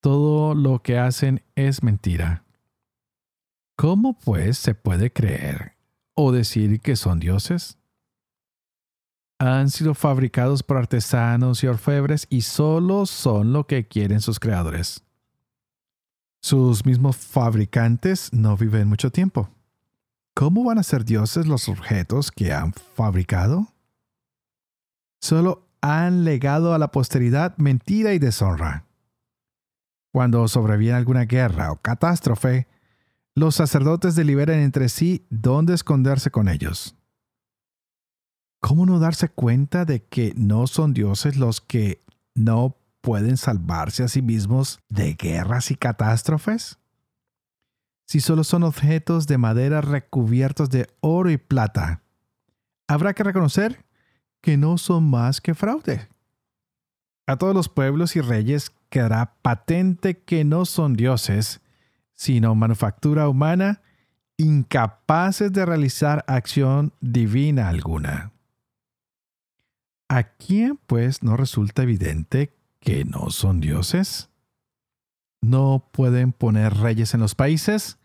Todo 0.00 0.54
lo 0.54 0.82
que 0.82 0.98
hacen 0.98 1.42
es 1.56 1.82
mentira. 1.82 2.44
¿Cómo 3.76 4.18
pues 4.18 4.56
se 4.56 4.74
puede 4.74 5.12
creer 5.12 5.76
o 6.14 6.32
decir 6.32 6.80
que 6.80 6.96
son 6.96 7.20
dioses? 7.20 7.77
Han 9.40 9.70
sido 9.70 9.94
fabricados 9.94 10.62
por 10.62 10.76
artesanos 10.76 11.62
y 11.62 11.68
orfebres 11.68 12.26
y 12.28 12.42
solo 12.42 13.06
son 13.06 13.52
lo 13.52 13.66
que 13.66 13.86
quieren 13.86 14.20
sus 14.20 14.40
creadores. 14.40 15.04
Sus 16.42 16.84
mismos 16.84 17.16
fabricantes 17.16 18.32
no 18.32 18.56
viven 18.56 18.88
mucho 18.88 19.10
tiempo. 19.10 19.50
¿Cómo 20.34 20.64
van 20.64 20.78
a 20.78 20.82
ser 20.82 21.04
dioses 21.04 21.46
los 21.46 21.68
objetos 21.68 22.30
que 22.30 22.52
han 22.52 22.72
fabricado? 22.72 23.68
Solo 25.20 25.68
han 25.80 26.24
legado 26.24 26.74
a 26.74 26.78
la 26.78 26.90
posteridad 26.90 27.56
mentira 27.58 28.14
y 28.14 28.18
deshonra. 28.18 28.86
Cuando 30.12 30.46
sobreviene 30.48 30.96
alguna 30.96 31.24
guerra 31.24 31.70
o 31.70 31.76
catástrofe, 31.76 32.66
los 33.34 33.54
sacerdotes 33.54 34.16
deliberan 34.16 34.58
entre 34.60 34.88
sí 34.88 35.26
dónde 35.30 35.74
esconderse 35.74 36.30
con 36.30 36.48
ellos. 36.48 36.97
¿Cómo 38.60 38.86
no 38.86 38.98
darse 38.98 39.28
cuenta 39.28 39.84
de 39.84 40.02
que 40.04 40.34
no 40.36 40.66
son 40.66 40.92
dioses 40.92 41.36
los 41.36 41.60
que 41.60 42.02
no 42.34 42.76
pueden 43.00 43.36
salvarse 43.36 44.02
a 44.02 44.08
sí 44.08 44.20
mismos 44.20 44.80
de 44.88 45.14
guerras 45.14 45.70
y 45.70 45.76
catástrofes? 45.76 46.78
Si 48.06 48.20
solo 48.20 48.42
son 48.42 48.64
objetos 48.64 49.26
de 49.26 49.38
madera 49.38 49.80
recubiertos 49.80 50.70
de 50.70 50.88
oro 51.00 51.30
y 51.30 51.36
plata, 51.36 52.02
habrá 52.88 53.14
que 53.14 53.22
reconocer 53.22 53.84
que 54.40 54.56
no 54.56 54.78
son 54.78 55.08
más 55.08 55.40
que 55.40 55.54
fraude. 55.54 56.08
A 57.26 57.36
todos 57.36 57.54
los 57.54 57.68
pueblos 57.68 58.16
y 58.16 58.22
reyes 58.22 58.72
quedará 58.88 59.34
patente 59.42 60.18
que 60.18 60.44
no 60.44 60.64
son 60.64 60.94
dioses, 60.94 61.60
sino 62.14 62.54
manufactura 62.54 63.28
humana, 63.28 63.82
incapaces 64.38 65.52
de 65.52 65.66
realizar 65.66 66.24
acción 66.26 66.94
divina 67.00 67.68
alguna. 67.68 68.32
¿A 70.08 70.22
quién 70.22 70.78
pues 70.86 71.22
no 71.22 71.36
resulta 71.36 71.82
evidente 71.82 72.56
que 72.80 73.04
no 73.04 73.30
son 73.30 73.60
dioses? 73.60 74.30
No 75.42 75.90
pueden 75.92 76.32
poner 76.32 76.74
reyes 76.74 77.12
en 77.12 77.20
los 77.20 77.34
países, 77.34 77.98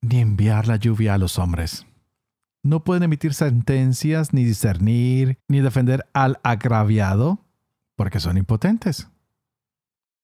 ni 0.00 0.20
enviar 0.20 0.66
la 0.66 0.76
lluvia 0.76 1.14
a 1.14 1.18
los 1.18 1.38
hombres. 1.38 1.86
No 2.62 2.84
pueden 2.84 3.02
emitir 3.02 3.34
sentencias, 3.34 4.32
ni 4.32 4.44
discernir, 4.44 5.38
ni 5.46 5.60
defender 5.60 6.06
al 6.14 6.40
agraviado, 6.42 7.38
porque 7.96 8.18
son 8.18 8.38
impotentes. 8.38 9.08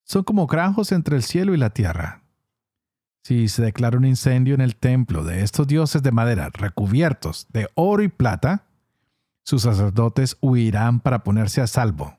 Son 0.04 0.24
como 0.24 0.46
granjos 0.46 0.92
entre 0.92 1.16
el 1.16 1.22
cielo 1.22 1.54
y 1.54 1.58
la 1.58 1.70
tierra. 1.70 2.22
Si 3.22 3.48
se 3.48 3.62
declara 3.62 3.98
un 3.98 4.06
incendio 4.06 4.54
en 4.54 4.60
el 4.62 4.76
templo 4.76 5.24
de 5.24 5.44
estos 5.44 5.68
dioses 5.68 6.02
de 6.02 6.10
madera 6.10 6.50
recubiertos 6.52 7.46
de 7.52 7.68
oro 7.74 8.02
y 8.02 8.08
plata, 8.08 8.64
sus 9.44 9.62
sacerdotes 9.62 10.36
huirán 10.40 11.00
para 11.00 11.24
ponerse 11.24 11.60
a 11.60 11.66
salvo. 11.66 12.16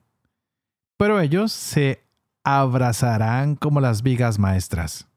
Pero 0.97 1.19
ellos 1.19 1.51
se 1.51 2.03
abrazarán 2.43 3.55
como 3.55 3.79
las 3.79 4.03
vigas 4.03 4.39
maestras. 4.39 5.07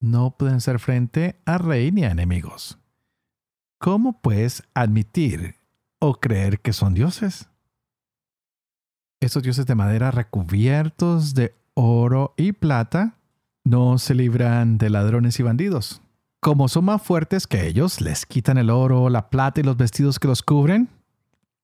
No 0.00 0.36
pueden 0.36 0.60
ser 0.60 0.78
frente 0.78 1.40
a 1.44 1.58
rey 1.58 1.92
ni 1.92 2.04
a 2.04 2.10
enemigos. 2.10 2.78
¿Cómo 3.78 4.20
pues 4.20 4.62
admitir 4.74 5.56
o 5.98 6.14
creer 6.20 6.60
que 6.60 6.72
son 6.72 6.94
dioses? 6.94 7.48
Estos 9.20 9.42
dioses 9.42 9.66
de 9.66 9.74
madera 9.74 10.10
recubiertos 10.10 11.34
de 11.34 11.54
oro 11.74 12.34
y 12.38 12.52
plata 12.52 13.18
no 13.64 13.98
se 13.98 14.14
libran 14.14 14.78
de 14.78 14.88
ladrones 14.88 15.38
y 15.38 15.42
bandidos. 15.42 16.02
Como 16.40 16.68
son 16.68 16.86
más 16.86 17.02
fuertes 17.02 17.46
que 17.46 17.66
ellos, 17.66 18.00
les 18.00 18.24
quitan 18.24 18.56
el 18.56 18.70
oro, 18.70 19.10
la 19.10 19.28
plata 19.28 19.60
y 19.60 19.62
los 19.62 19.76
vestidos 19.76 20.18
que 20.18 20.28
los 20.28 20.42
cubren 20.42 20.88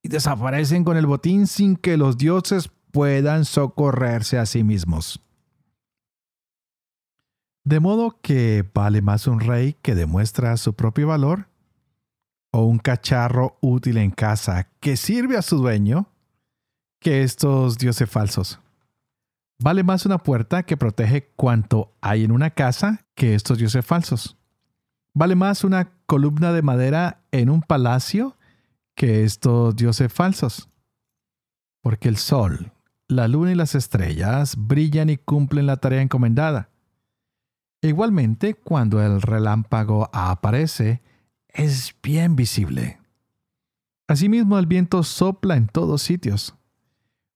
y 0.02 0.08
desaparecen 0.08 0.84
con 0.84 0.98
el 0.98 1.06
botín 1.06 1.46
sin 1.46 1.76
que 1.76 1.96
los 1.96 2.18
dioses 2.18 2.70
puedan 2.92 3.46
socorrerse 3.46 4.38
a 4.38 4.44
sí 4.44 4.62
mismos. 4.64 5.20
De 7.64 7.80
modo 7.80 8.20
que 8.20 8.64
vale 8.74 9.00
más 9.00 9.26
un 9.26 9.40
rey 9.40 9.76
que 9.80 9.94
demuestra 9.94 10.56
su 10.58 10.74
propio 10.74 11.08
valor 11.08 11.48
o 12.52 12.64
un 12.64 12.78
cacharro 12.78 13.56
útil 13.60 13.96
en 13.96 14.10
casa 14.10 14.68
que 14.78 14.96
sirve 14.96 15.38
a 15.38 15.42
su 15.42 15.56
dueño 15.56 16.08
que 17.00 17.22
estos 17.22 17.78
dioses 17.78 18.08
falsos. 18.08 18.60
Vale 19.58 19.82
más 19.82 20.04
una 20.04 20.18
puerta 20.18 20.64
que 20.64 20.76
protege 20.76 21.30
cuanto 21.34 21.92
hay 22.02 22.24
en 22.24 22.30
una 22.30 22.50
casa 22.50 23.06
que 23.14 23.34
estos 23.34 23.58
dioses 23.58 23.84
falsos. 23.84 24.36
Vale 25.18 25.34
más 25.34 25.64
una 25.64 25.92
columna 26.04 26.52
de 26.52 26.60
madera 26.60 27.22
en 27.32 27.48
un 27.48 27.62
palacio 27.62 28.36
que 28.94 29.24
estos 29.24 29.74
dioses 29.74 30.12
falsos. 30.12 30.68
Porque 31.80 32.10
el 32.10 32.18
sol, 32.18 32.74
la 33.08 33.26
luna 33.26 33.52
y 33.52 33.54
las 33.54 33.74
estrellas 33.74 34.56
brillan 34.58 35.08
y 35.08 35.16
cumplen 35.16 35.64
la 35.64 35.78
tarea 35.78 36.02
encomendada. 36.02 36.68
Igualmente, 37.80 38.52
cuando 38.52 39.02
el 39.02 39.22
relámpago 39.22 40.10
aparece, 40.12 41.00
es 41.48 41.96
bien 42.02 42.36
visible. 42.36 43.00
Asimismo, 44.08 44.58
el 44.58 44.66
viento 44.66 45.02
sopla 45.02 45.56
en 45.56 45.68
todos 45.68 46.02
sitios. 46.02 46.54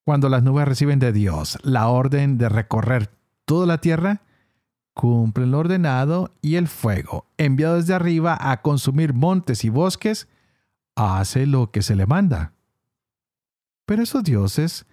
Cuando 0.05 0.29
las 0.29 0.43
nubes 0.43 0.69
reciben 0.69 0.99
de 0.99 1.15
Dios 1.15 1.59
la 1.63 1.89
orden 1.89 2.37
de 2.37 2.51
recorrer 2.51 3.11
toda 3.47 3.65
la 3.65 3.79
tierra, 3.79 4.21
cumplen 5.01 5.51
lo 5.51 5.61
ordenado 5.61 6.35
y 6.43 6.57
el 6.57 6.69
fuego, 6.69 7.27
enviado 7.39 7.77
desde 7.77 7.95
arriba 7.95 8.37
a 8.39 8.61
consumir 8.61 9.15
montes 9.15 9.65
y 9.65 9.71
bosques, 9.71 10.29
hace 10.95 11.47
lo 11.47 11.71
que 11.71 11.81
se 11.81 11.97
le 11.97 12.05
manda. 12.05 12.53
Pero 13.87 14.03
esos 14.03 14.23
dioses 14.25 14.85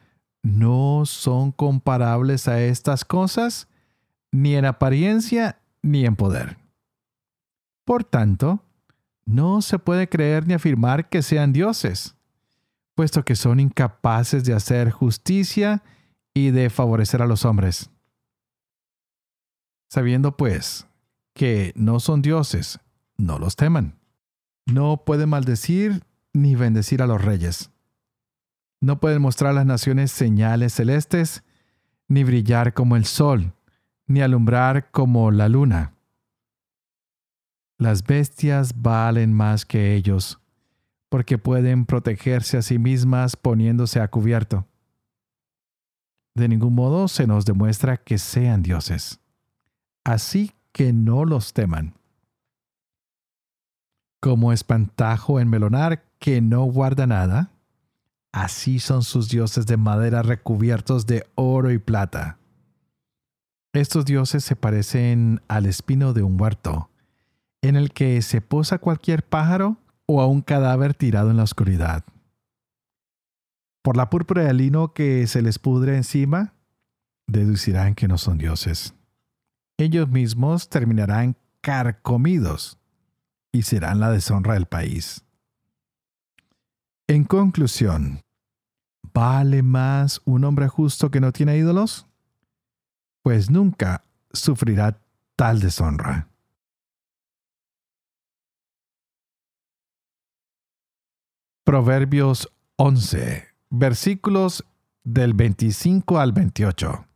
no 0.44 1.06
son 1.06 1.52
comparables 1.52 2.48
a 2.48 2.62
estas 2.62 3.04
cosas, 3.04 3.68
ni 4.32 4.56
en 4.56 4.64
apariencia 4.64 5.60
ni 5.82 6.06
en 6.06 6.16
poder. 6.16 6.58
Por 7.84 8.06
tanto, 8.06 8.64
no 9.26 9.62
se 9.62 9.78
puede 9.78 10.08
creer 10.08 10.48
ni 10.48 10.54
afirmar 10.54 11.10
que 11.10 11.22
sean 11.22 11.52
dioses 11.52 12.18
puesto 12.98 13.24
que 13.24 13.36
son 13.36 13.60
incapaces 13.60 14.44
de 14.44 14.56
hacer 14.56 14.90
justicia 14.90 15.84
y 16.34 16.50
de 16.50 16.72
favorecer 16.72 17.22
a 17.22 17.28
los 17.28 17.46
hombres. 17.46 17.92
Sabiendo 19.90 20.36
pues 20.36 20.88
que 21.34 21.72
no 21.76 22.00
son 22.00 22.22
dioses, 22.22 22.80
no 23.18 23.40
los 23.40 23.56
teman. 23.56 24.00
No 24.66 25.04
pueden 25.06 25.30
maldecir 25.30 26.04
ni 26.34 26.56
bendecir 26.56 27.02
a 27.02 27.08
los 27.08 27.24
reyes. 27.24 27.72
No 28.82 29.00
pueden 29.00 29.22
mostrar 29.22 29.52
a 29.52 29.56
las 29.56 29.66
naciones 29.66 30.12
señales 30.12 30.74
celestes, 30.74 31.44
ni 32.08 32.24
brillar 32.24 32.74
como 32.74 32.96
el 32.96 33.06
sol, 33.06 33.54
ni 34.08 34.22
alumbrar 34.22 34.92
como 34.92 35.32
la 35.32 35.50
luna. 35.50 35.94
Las 37.80 38.04
bestias 38.04 38.82
valen 38.82 39.34
más 39.34 39.66
que 39.66 39.96
ellos, 39.96 40.40
porque 41.10 41.38
pueden 41.38 41.86
protegerse 41.86 42.58
a 42.58 42.62
sí 42.62 42.78
mismas 42.80 43.36
poniéndose 43.36 44.00
a 44.00 44.08
cubierto. 44.08 44.68
De 46.36 46.48
ningún 46.48 46.76
modo 46.76 47.08
se 47.08 47.26
nos 47.26 47.46
demuestra 47.46 47.98
que 47.98 48.18
sean 48.18 48.62
dioses. 48.62 49.20
Así 50.08 50.54
que 50.72 50.94
no 50.94 51.26
los 51.26 51.52
teman. 51.52 51.94
Como 54.22 54.54
espantajo 54.54 55.42
en 55.42 55.50
melonar 55.50 56.06
que 56.18 56.40
no 56.40 56.64
guarda 56.64 57.06
nada, 57.06 57.52
así 58.32 58.80
son 58.80 59.04
sus 59.04 59.28
dioses 59.28 59.66
de 59.66 59.76
madera 59.76 60.22
recubiertos 60.22 61.08
de 61.08 61.28
oro 61.36 61.72
y 61.72 61.78
plata. 61.78 62.40
Estos 63.74 64.06
dioses 64.06 64.46
se 64.46 64.56
parecen 64.56 65.42
al 65.50 65.66
espino 65.66 66.14
de 66.14 66.24
un 66.24 66.40
huerto, 66.40 66.90
en 67.62 67.76
el 67.76 67.92
que 67.92 68.22
se 68.22 68.40
posa 68.40 68.78
cualquier 68.78 69.24
pájaro 69.24 69.76
o 70.06 70.22
a 70.22 70.28
un 70.28 70.40
cadáver 70.40 70.94
tirado 70.94 71.32
en 71.32 71.38
la 71.38 71.44
oscuridad. 71.44 72.06
Por 73.84 73.98
la 73.98 74.10
púrpura 74.10 74.46
de 74.46 74.54
lino 74.54 74.94
que 74.94 75.28
se 75.28 75.42
les 75.42 75.60
pudre 75.60 75.98
encima, 75.98 76.54
deducirán 77.28 77.94
que 77.94 78.08
no 78.08 78.18
son 78.18 78.38
dioses. 78.38 78.94
Ellos 79.78 80.10
mismos 80.10 80.70
terminarán 80.70 81.38
carcomidos 81.62 82.80
y 83.52 83.62
serán 83.62 84.00
la 84.00 84.10
deshonra 84.10 84.56
del 84.56 84.66
país. 84.66 85.24
En 87.08 87.24
conclusión, 87.24 88.22
¿vale 89.14 89.62
más 89.62 90.22
un 90.26 90.44
hombre 90.46 90.68
justo 90.68 91.12
que 91.12 91.22
no 91.22 91.32
tiene 91.32 91.58
ídolos? 91.58 92.08
Pues 93.22 93.52
nunca 93.52 94.04
sufrirá 94.34 95.00
tal 95.36 95.60
deshonra. 95.60 96.28
Proverbios 101.64 102.52
11, 102.78 103.48
versículos 103.70 104.66
del 105.04 105.34
25 105.34 106.20
al 106.20 106.32
28. 106.32 107.07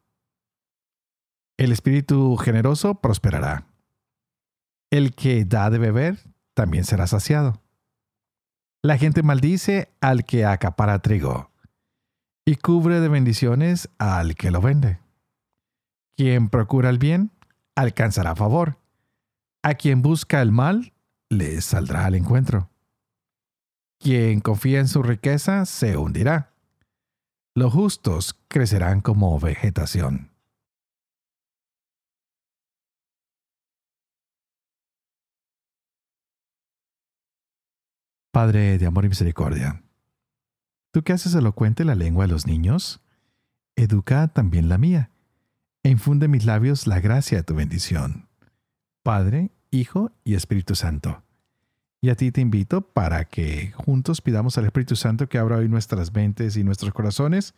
El 1.62 1.72
espíritu 1.72 2.38
generoso 2.38 2.96
prosperará. 2.96 3.68
El 4.90 5.14
que 5.14 5.46
da 5.46 5.70
de 5.70 5.78
beber 5.78 6.18
también 6.56 6.86
será 6.86 7.06
saciado. 7.06 7.62
La 8.82 8.98
gente 8.98 9.22
maldice 9.22 9.94
al 10.02 10.26
que 10.26 10.44
acapara 10.44 11.04
trigo 11.04 11.52
y 12.46 12.56
cubre 12.56 13.00
de 13.00 13.10
bendiciones 13.10 13.92
al 14.00 14.34
que 14.34 14.50
lo 14.50 14.60
vende. 14.60 14.98
Quien 16.18 16.50
procura 16.50 16.90
el 16.90 16.98
bien, 16.98 17.30
alcanzará 17.76 18.36
favor. 18.36 18.80
A 19.62 19.76
quien 19.76 20.02
busca 20.02 20.42
el 20.42 20.52
mal, 20.52 20.94
le 21.30 21.62
saldrá 21.62 22.06
al 22.06 22.16
encuentro. 22.16 22.72
Quien 24.00 24.40
confía 24.40 24.80
en 24.80 24.88
su 24.88 25.04
riqueza, 25.04 25.68
se 25.68 25.96
hundirá. 25.96 26.56
Los 27.54 27.72
justos 27.72 28.36
crecerán 28.48 29.02
como 29.02 29.40
vegetación. 29.40 30.31
Padre 38.42 38.80
de 38.80 38.88
amor 38.88 39.06
y 39.06 39.10
misericordia, 39.10 39.84
tú 40.90 41.04
que 41.04 41.14
haces 41.14 41.36
elocuente 41.36 41.86
la 41.86 41.94
lengua 41.94 42.26
de 42.26 42.32
los 42.32 42.48
niños, 42.48 43.00
educa 43.76 44.30
también 44.30 44.68
la 44.68 44.80
mía, 44.80 45.12
e 45.84 45.90
infunde 45.90 46.26
en 46.26 46.32
mis 46.32 46.46
labios 46.46 46.88
la 46.88 47.00
gracia 47.00 47.38
de 47.38 47.44
tu 47.44 47.54
bendición. 47.54 48.30
Padre, 49.04 49.52
Hijo 49.70 50.12
y 50.24 50.34
Espíritu 50.34 50.74
Santo. 50.74 51.22
Y 52.02 52.10
a 52.10 52.16
ti 52.16 52.32
te 52.32 52.42
invito 52.42 52.82
para 52.82 53.26
que 53.26 53.74
juntos 53.74 54.22
pidamos 54.22 54.58
al 54.58 54.66
Espíritu 54.66 54.96
Santo 54.96 55.30
que 55.30 55.38
abra 55.38 55.58
hoy 55.58 55.70
nuestras 55.70 56.12
mentes 56.12 56.58
y 56.58 56.64
nuestros 56.64 56.94
corazones 56.96 57.54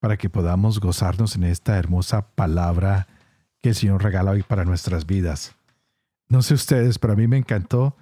para 0.00 0.16
que 0.16 0.30
podamos 0.30 0.80
gozarnos 0.80 1.36
en 1.36 1.44
esta 1.44 1.76
hermosa 1.76 2.30
palabra 2.30 3.06
que 3.60 3.68
el 3.68 3.74
Señor 3.74 4.02
regala 4.02 4.30
hoy 4.30 4.42
para 4.42 4.64
nuestras 4.64 5.04
vidas. 5.04 5.56
No 6.30 6.40
sé 6.40 6.54
ustedes, 6.54 6.98
pero 6.98 7.12
a 7.12 7.16
mí 7.16 7.26
me 7.26 7.36
encantó 7.36 7.98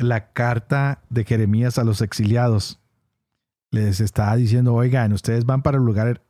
la 0.00 0.32
carta 0.32 1.02
de 1.08 1.24
Jeremías 1.24 1.78
a 1.78 1.84
los 1.84 2.02
exiliados. 2.02 2.80
Les 3.70 4.00
estaba 4.00 4.36
diciendo, 4.36 4.74
oigan, 4.74 5.12
ustedes 5.12 5.44
van 5.44 5.62
para 5.62 5.78
un 5.78 5.86
lugar 5.86 6.22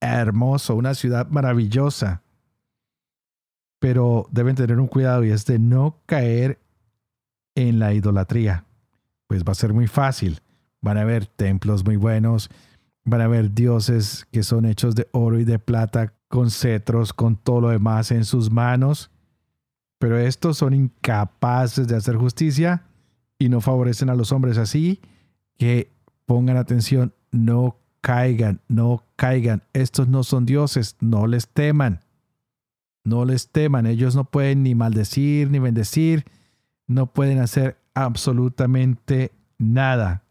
hermoso, 0.00 0.74
una 0.74 0.94
ciudad 0.94 1.28
maravillosa, 1.28 2.22
pero 3.80 4.28
deben 4.30 4.56
tener 4.56 4.78
un 4.78 4.86
cuidado 4.86 5.24
y 5.24 5.30
es 5.30 5.44
de 5.46 5.58
no 5.58 6.00
caer 6.06 6.60
en 7.54 7.78
la 7.78 7.94
idolatría. 7.94 8.64
Pues 9.26 9.44
va 9.44 9.52
a 9.52 9.56
ser 9.56 9.72
muy 9.72 9.86
fácil. 9.86 10.40
Van 10.80 10.96
a 10.96 11.02
haber 11.02 11.26
templos 11.26 11.84
muy 11.84 11.96
buenos, 11.96 12.50
van 13.04 13.20
a 13.20 13.24
haber 13.24 13.52
dioses 13.52 14.26
que 14.30 14.42
son 14.42 14.64
hechos 14.64 14.94
de 14.94 15.08
oro 15.12 15.40
y 15.40 15.44
de 15.44 15.58
plata, 15.58 16.14
con 16.28 16.50
cetros, 16.50 17.12
con 17.12 17.36
todo 17.36 17.62
lo 17.62 17.68
demás 17.70 18.10
en 18.12 18.24
sus 18.24 18.50
manos, 18.50 19.10
pero 19.98 20.18
estos 20.18 20.58
son 20.58 20.74
incapaces 20.74 21.88
de 21.88 21.96
hacer 21.96 22.16
justicia 22.16 22.87
y 23.38 23.48
no 23.48 23.60
favorecen 23.60 24.10
a 24.10 24.14
los 24.14 24.32
hombres. 24.32 24.58
Así 24.58 25.00
que 25.56 25.90
pongan 26.26 26.56
atención, 26.56 27.14
no 27.30 27.76
caigan, 28.00 28.60
no 28.68 29.04
caigan. 29.16 29.62
Estos 29.72 30.08
no 30.08 30.24
son 30.24 30.46
dioses, 30.46 30.96
no 31.00 31.26
les 31.26 31.48
teman. 31.48 32.00
No 33.04 33.24
les 33.24 33.48
teman, 33.48 33.86
ellos 33.86 34.14
no 34.14 34.24
pueden 34.24 34.62
ni 34.62 34.74
maldecir 34.74 35.50
ni 35.50 35.58
bendecir, 35.58 36.26
no 36.86 37.06
pueden 37.12 37.38
hacer 37.38 37.78
absolutamente 37.94 39.32
nada. 39.56 40.24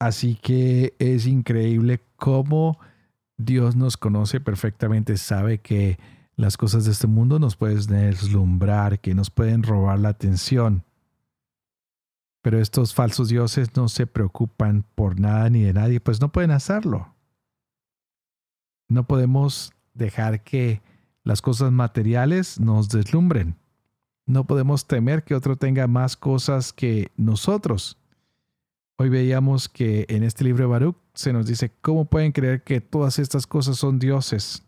Así 0.00 0.34
que 0.34 0.96
es 0.98 1.26
increíble 1.26 2.00
cómo 2.16 2.80
Dios 3.36 3.76
nos 3.76 3.96
conoce 3.96 4.40
perfectamente, 4.40 5.16
sabe 5.16 5.58
que 5.58 6.00
las 6.34 6.56
cosas 6.56 6.84
de 6.84 6.90
este 6.90 7.06
mundo 7.06 7.38
nos 7.38 7.54
pueden 7.54 7.86
deslumbrar, 7.86 8.98
que 8.98 9.14
nos 9.14 9.30
pueden 9.30 9.62
robar 9.62 10.00
la 10.00 10.08
atención. 10.08 10.82
Pero 12.42 12.60
estos 12.60 12.92
falsos 12.92 13.28
dioses 13.28 13.76
no 13.76 13.88
se 13.88 14.06
preocupan 14.06 14.84
por 14.94 15.18
nada 15.18 15.48
ni 15.48 15.62
de 15.62 15.72
nadie, 15.72 16.00
pues 16.00 16.20
no 16.20 16.32
pueden 16.32 16.50
hacerlo. 16.50 17.14
No 18.88 19.06
podemos 19.06 19.72
dejar 19.94 20.42
que 20.42 20.82
las 21.24 21.40
cosas 21.40 21.70
materiales 21.70 22.58
nos 22.58 22.88
deslumbren. 22.88 23.56
No 24.26 24.46
podemos 24.46 24.86
temer 24.86 25.24
que 25.24 25.34
otro 25.34 25.56
tenga 25.56 25.86
más 25.86 26.16
cosas 26.16 26.72
que 26.72 27.10
nosotros. 27.16 27.96
Hoy 28.98 29.08
veíamos 29.08 29.68
que 29.68 30.06
en 30.08 30.22
este 30.22 30.44
libro 30.44 30.64
de 30.64 30.70
Baruch 30.70 30.96
se 31.14 31.32
nos 31.32 31.46
dice 31.46 31.72
cómo 31.80 32.04
pueden 32.04 32.32
creer 32.32 32.62
que 32.62 32.80
todas 32.80 33.18
estas 33.18 33.46
cosas 33.46 33.76
son 33.76 33.98
dioses. 33.98 34.64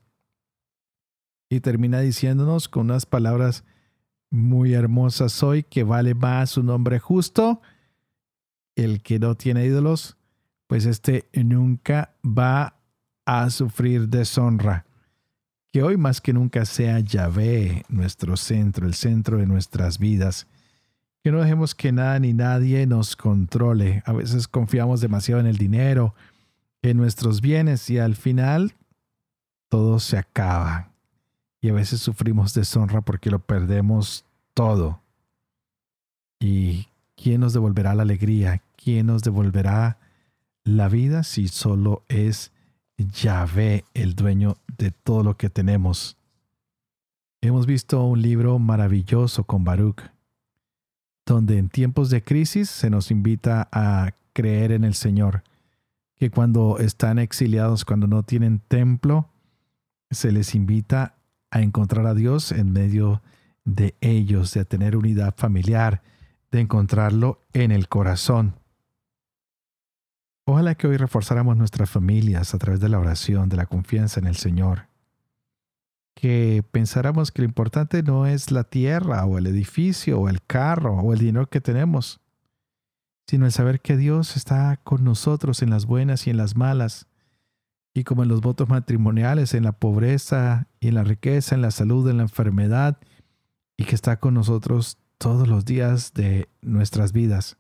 Y 1.50 1.60
termina 1.60 2.00
diciéndonos 2.00 2.68
con 2.68 2.86
unas 2.86 3.06
palabras 3.06 3.64
muy 4.34 4.74
hermosa 4.74 5.28
soy, 5.28 5.62
que 5.62 5.84
vale 5.84 6.14
más 6.14 6.56
un 6.58 6.68
hombre 6.70 6.98
justo, 6.98 7.62
el 8.74 9.00
que 9.00 9.18
no 9.18 9.36
tiene 9.36 9.64
ídolos, 9.64 10.16
pues 10.66 10.84
este 10.86 11.28
nunca 11.32 12.14
va 12.24 12.76
a 13.24 13.48
sufrir 13.50 14.08
deshonra. 14.08 14.84
Que 15.72 15.82
hoy 15.82 15.96
más 15.96 16.20
que 16.20 16.32
nunca 16.32 16.64
sea 16.64 17.00
Yahvé 17.00 17.84
nuestro 17.88 18.36
centro, 18.36 18.86
el 18.86 18.94
centro 18.94 19.38
de 19.38 19.46
nuestras 19.46 19.98
vidas. 19.98 20.46
Que 21.22 21.32
no 21.32 21.40
dejemos 21.40 21.74
que 21.74 21.90
nada 21.90 22.18
ni 22.18 22.32
nadie 22.32 22.86
nos 22.86 23.16
controle. 23.16 24.02
A 24.04 24.12
veces 24.12 24.46
confiamos 24.46 25.00
demasiado 25.00 25.40
en 25.40 25.46
el 25.46 25.56
dinero, 25.56 26.14
en 26.82 26.96
nuestros 26.96 27.40
bienes 27.40 27.88
y 27.88 27.98
al 27.98 28.14
final 28.14 28.74
todo 29.68 29.98
se 29.98 30.18
acaba 30.18 30.93
y 31.64 31.70
a 31.70 31.72
veces 31.72 32.00
sufrimos 32.00 32.52
deshonra 32.52 33.00
porque 33.00 33.30
lo 33.30 33.38
perdemos 33.38 34.26
todo. 34.52 35.00
¿Y 36.38 36.88
quién 37.16 37.40
nos 37.40 37.54
devolverá 37.54 37.94
la 37.94 38.02
alegría? 38.02 38.60
¿Quién 38.76 39.06
nos 39.06 39.22
devolverá 39.22 39.96
la 40.62 40.90
vida 40.90 41.22
si 41.22 41.48
solo 41.48 42.04
es 42.08 42.52
Yahvé 42.98 43.86
el 43.94 44.14
dueño 44.14 44.58
de 44.76 44.90
todo 44.90 45.22
lo 45.22 45.38
que 45.38 45.48
tenemos? 45.48 46.18
Hemos 47.40 47.64
visto 47.64 48.04
un 48.04 48.20
libro 48.20 48.58
maravilloso 48.58 49.44
con 49.44 49.64
Baruch, 49.64 50.02
donde 51.24 51.56
en 51.56 51.70
tiempos 51.70 52.10
de 52.10 52.22
crisis 52.22 52.68
se 52.68 52.90
nos 52.90 53.10
invita 53.10 53.70
a 53.72 54.12
creer 54.34 54.70
en 54.70 54.84
el 54.84 54.92
Señor, 54.92 55.42
que 56.16 56.28
cuando 56.28 56.76
están 56.78 57.18
exiliados, 57.18 57.86
cuando 57.86 58.06
no 58.06 58.22
tienen 58.22 58.60
templo, 58.68 59.30
se 60.10 60.30
les 60.30 60.54
invita 60.54 61.14
a 61.54 61.60
encontrar 61.60 62.04
a 62.06 62.14
Dios 62.14 62.50
en 62.50 62.72
medio 62.72 63.22
de 63.64 63.94
ellos, 64.00 64.52
de 64.54 64.64
tener 64.64 64.96
unidad 64.96 65.36
familiar, 65.36 66.02
de 66.50 66.58
encontrarlo 66.58 67.46
en 67.52 67.70
el 67.70 67.88
corazón. 67.88 68.56
Ojalá 70.46 70.74
que 70.74 70.88
hoy 70.88 70.96
reforzáramos 70.96 71.56
nuestras 71.56 71.88
familias 71.88 72.54
a 72.54 72.58
través 72.58 72.80
de 72.80 72.88
la 72.88 72.98
oración, 72.98 73.48
de 73.48 73.56
la 73.56 73.66
confianza 73.66 74.18
en 74.18 74.26
el 74.26 74.34
Señor. 74.34 74.88
Que 76.16 76.64
pensáramos 76.72 77.30
que 77.30 77.42
lo 77.42 77.46
importante 77.46 78.02
no 78.02 78.26
es 78.26 78.50
la 78.50 78.64
tierra 78.64 79.24
o 79.24 79.38
el 79.38 79.46
edificio 79.46 80.18
o 80.18 80.28
el 80.28 80.42
carro 80.42 80.94
o 80.96 81.12
el 81.12 81.20
dinero 81.20 81.48
que 81.48 81.60
tenemos, 81.60 82.20
sino 83.28 83.46
el 83.46 83.52
saber 83.52 83.80
que 83.80 83.96
Dios 83.96 84.36
está 84.36 84.80
con 84.82 85.04
nosotros 85.04 85.62
en 85.62 85.70
las 85.70 85.86
buenas 85.86 86.26
y 86.26 86.30
en 86.30 86.36
las 86.36 86.56
malas, 86.56 87.06
y 87.94 88.02
como 88.02 88.24
en 88.24 88.28
los 88.28 88.40
votos 88.40 88.68
matrimoniales, 88.68 89.54
en 89.54 89.62
la 89.62 89.72
pobreza 89.72 90.66
y 90.80 90.88
en 90.88 90.96
la 90.96 91.04
riqueza, 91.04 91.54
en 91.54 91.62
la 91.62 91.70
salud, 91.70 92.08
en 92.10 92.16
la 92.16 92.24
enfermedad, 92.24 92.98
y 93.76 93.84
que 93.84 93.94
está 93.94 94.18
con 94.18 94.34
nosotros 94.34 94.98
todos 95.16 95.46
los 95.46 95.64
días 95.64 96.12
de 96.12 96.48
nuestras 96.60 97.12
vidas. 97.12 97.56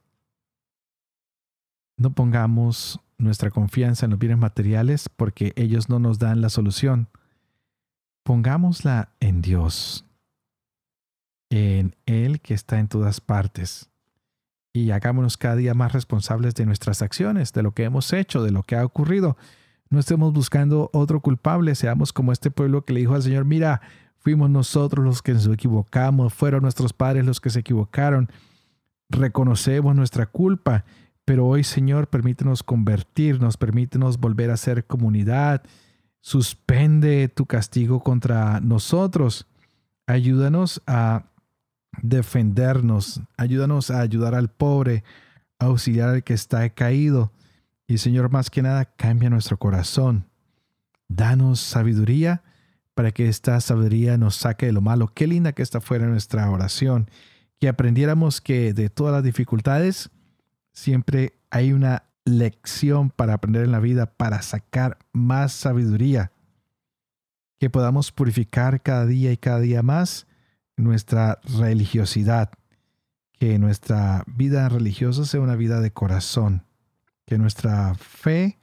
No 1.96 2.12
pongamos 2.12 3.00
nuestra 3.16 3.50
confianza 3.50 4.06
en 4.06 4.10
los 4.10 4.18
bienes 4.18 4.38
materiales 4.38 5.08
porque 5.08 5.52
ellos 5.54 5.88
no 5.88 6.00
nos 6.00 6.18
dan 6.18 6.40
la 6.40 6.50
solución. 6.50 7.08
Pongámosla 8.24 9.10
en 9.20 9.40
Dios, 9.40 10.04
en 11.50 11.94
Él 12.06 12.40
que 12.40 12.54
está 12.54 12.80
en 12.80 12.88
todas 12.88 13.20
partes. 13.20 13.88
Y 14.72 14.90
hagámonos 14.90 15.36
cada 15.36 15.54
día 15.54 15.74
más 15.74 15.92
responsables 15.92 16.56
de 16.56 16.66
nuestras 16.66 17.02
acciones, 17.02 17.52
de 17.52 17.62
lo 17.62 17.72
que 17.72 17.84
hemos 17.84 18.12
hecho, 18.12 18.42
de 18.42 18.50
lo 18.50 18.64
que 18.64 18.74
ha 18.74 18.84
ocurrido 18.84 19.36
no 19.90 19.98
estemos 19.98 20.32
buscando 20.32 20.90
otro 20.92 21.20
culpable, 21.20 21.74
seamos 21.74 22.12
como 22.12 22.32
este 22.32 22.50
pueblo 22.50 22.84
que 22.84 22.92
le 22.92 23.00
dijo 23.00 23.14
al 23.14 23.22
Señor, 23.22 23.44
mira, 23.44 23.80
fuimos 24.18 24.50
nosotros 24.50 25.04
los 25.04 25.22
que 25.22 25.34
nos 25.34 25.46
equivocamos, 25.46 26.32
fueron 26.32 26.62
nuestros 26.62 26.92
padres 26.92 27.24
los 27.24 27.40
que 27.40 27.50
se 27.50 27.60
equivocaron, 27.60 28.30
reconocemos 29.10 29.94
nuestra 29.94 30.26
culpa, 30.26 30.84
pero 31.24 31.46
hoy 31.46 31.64
Señor 31.64 32.08
permítenos 32.08 32.62
convertirnos, 32.62 33.56
permítenos 33.56 34.18
volver 34.18 34.50
a 34.50 34.56
ser 34.56 34.86
comunidad, 34.86 35.62
suspende 36.20 37.28
tu 37.28 37.46
castigo 37.46 38.00
contra 38.00 38.60
nosotros, 38.60 39.46
ayúdanos 40.06 40.82
a 40.86 41.24
defendernos, 42.02 43.20
ayúdanos 43.36 43.90
a 43.90 44.00
ayudar 44.00 44.34
al 44.34 44.48
pobre, 44.48 45.04
a 45.58 45.66
auxiliar 45.66 46.08
al 46.08 46.24
que 46.24 46.34
está 46.34 46.68
caído, 46.70 47.30
y 47.86 47.98
Señor, 47.98 48.30
más 48.30 48.50
que 48.50 48.62
nada, 48.62 48.84
cambia 48.84 49.30
nuestro 49.30 49.58
corazón. 49.58 50.26
Danos 51.08 51.60
sabiduría 51.60 52.42
para 52.94 53.10
que 53.10 53.28
esta 53.28 53.60
sabiduría 53.60 54.16
nos 54.16 54.36
saque 54.36 54.66
de 54.66 54.72
lo 54.72 54.80
malo. 54.80 55.08
Qué 55.08 55.26
linda 55.26 55.52
que 55.52 55.62
esta 55.62 55.80
fuera 55.80 56.06
nuestra 56.06 56.48
oración. 56.50 57.10
que 57.60 57.68
aprendiéramos 57.68 58.40
que 58.40 58.74
de 58.74 58.90
todas 58.90 59.14
las 59.14 59.22
dificultades 59.22 60.10
siempre 60.72 61.38
hay 61.50 61.72
una 61.72 62.04
lección 62.24 63.10
para 63.10 63.34
aprender 63.34 63.64
en 63.64 63.72
la 63.72 63.80
vida, 63.80 64.06
para 64.06 64.42
sacar 64.42 64.98
más 65.12 65.52
sabiduría, 65.52 66.32
que 67.58 67.70
podamos 67.70 68.12
purificar 68.12 68.82
cada 68.82 69.06
día 69.06 69.32
y 69.32 69.36
cada 69.36 69.60
día 69.60 69.82
más 69.82 70.26
nuestra 70.76 71.38
religiosidad, 71.58 72.50
que 73.38 73.58
nuestra 73.58 74.24
vida 74.26 74.68
religiosa 74.68 75.24
sea 75.24 75.40
una 75.40 75.56
vida 75.56 75.80
de 75.80 75.92
corazón, 75.92 76.64
que 77.26 77.38
nuestra 77.38 77.94
fe 77.94 78.58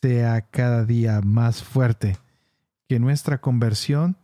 sea 0.00 0.42
cada 0.42 0.84
día 0.84 1.20
más 1.22 1.62
fuerte, 1.62 2.16
que 2.88 2.98
nuestra 2.98 3.40
conversión 3.40 4.16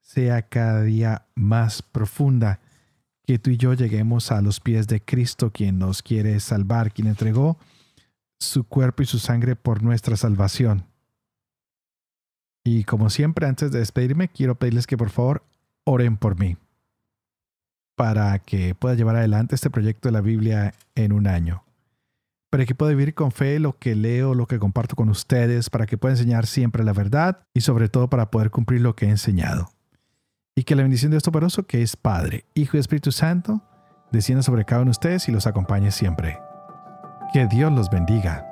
sea 0.00 0.42
cada 0.42 0.82
día 0.82 1.26
más 1.34 1.82
profunda, 1.82 2.60
que 3.24 3.38
tú 3.38 3.50
y 3.50 3.56
yo 3.56 3.72
lleguemos 3.74 4.32
a 4.32 4.42
los 4.42 4.60
pies 4.60 4.88
de 4.88 5.00
Cristo, 5.00 5.52
quien 5.52 5.78
nos 5.78 6.02
quiere 6.02 6.38
salvar, 6.40 6.92
quien 6.92 7.06
entregó 7.06 7.58
su 8.38 8.64
cuerpo 8.64 9.02
y 9.02 9.06
su 9.06 9.18
sangre 9.18 9.56
por 9.56 9.82
nuestra 9.82 10.16
salvación. 10.16 10.84
Y 12.64 12.84
como 12.84 13.10
siempre, 13.10 13.46
antes 13.46 13.70
de 13.72 13.78
despedirme, 13.78 14.28
quiero 14.28 14.56
pedirles 14.56 14.86
que 14.86 14.96
por 14.96 15.10
favor 15.10 15.44
oren 15.84 16.16
por 16.16 16.38
mí 16.38 16.56
para 17.96 18.38
que 18.40 18.74
pueda 18.74 18.94
llevar 18.94 19.16
adelante 19.16 19.54
este 19.54 19.70
proyecto 19.70 20.08
de 20.08 20.12
la 20.12 20.20
Biblia 20.20 20.74
en 20.94 21.12
un 21.12 21.26
año. 21.26 21.64
Para 22.52 22.66
que 22.66 22.74
pueda 22.74 22.90
vivir 22.90 23.14
con 23.14 23.32
fe 23.32 23.58
lo 23.58 23.78
que 23.78 23.94
leo, 23.94 24.34
lo 24.34 24.46
que 24.46 24.58
comparto 24.58 24.94
con 24.94 25.08
ustedes, 25.08 25.70
para 25.70 25.86
que 25.86 25.96
pueda 25.96 26.12
enseñar 26.12 26.44
siempre 26.44 26.84
la 26.84 26.92
verdad 26.92 27.46
y 27.54 27.62
sobre 27.62 27.88
todo 27.88 28.10
para 28.10 28.30
poder 28.30 28.50
cumplir 28.50 28.82
lo 28.82 28.94
que 28.94 29.06
he 29.06 29.08
enseñado. 29.08 29.70
Y 30.54 30.64
que 30.64 30.76
la 30.76 30.82
bendición 30.82 31.12
de 31.12 31.16
esto 31.16 31.32
poderoso 31.32 31.66
que 31.66 31.80
es 31.80 31.96
Padre, 31.96 32.44
Hijo 32.52 32.76
y 32.76 32.80
Espíritu 32.80 33.10
Santo 33.10 33.62
descienda 34.10 34.42
sobre 34.42 34.66
cada 34.66 34.82
uno 34.82 34.90
de 34.90 34.98
ustedes 34.98 35.30
y 35.30 35.32
los 35.32 35.46
acompañe 35.46 35.90
siempre. 35.92 36.40
Que 37.32 37.46
Dios 37.46 37.72
los 37.72 37.88
bendiga. 37.88 38.51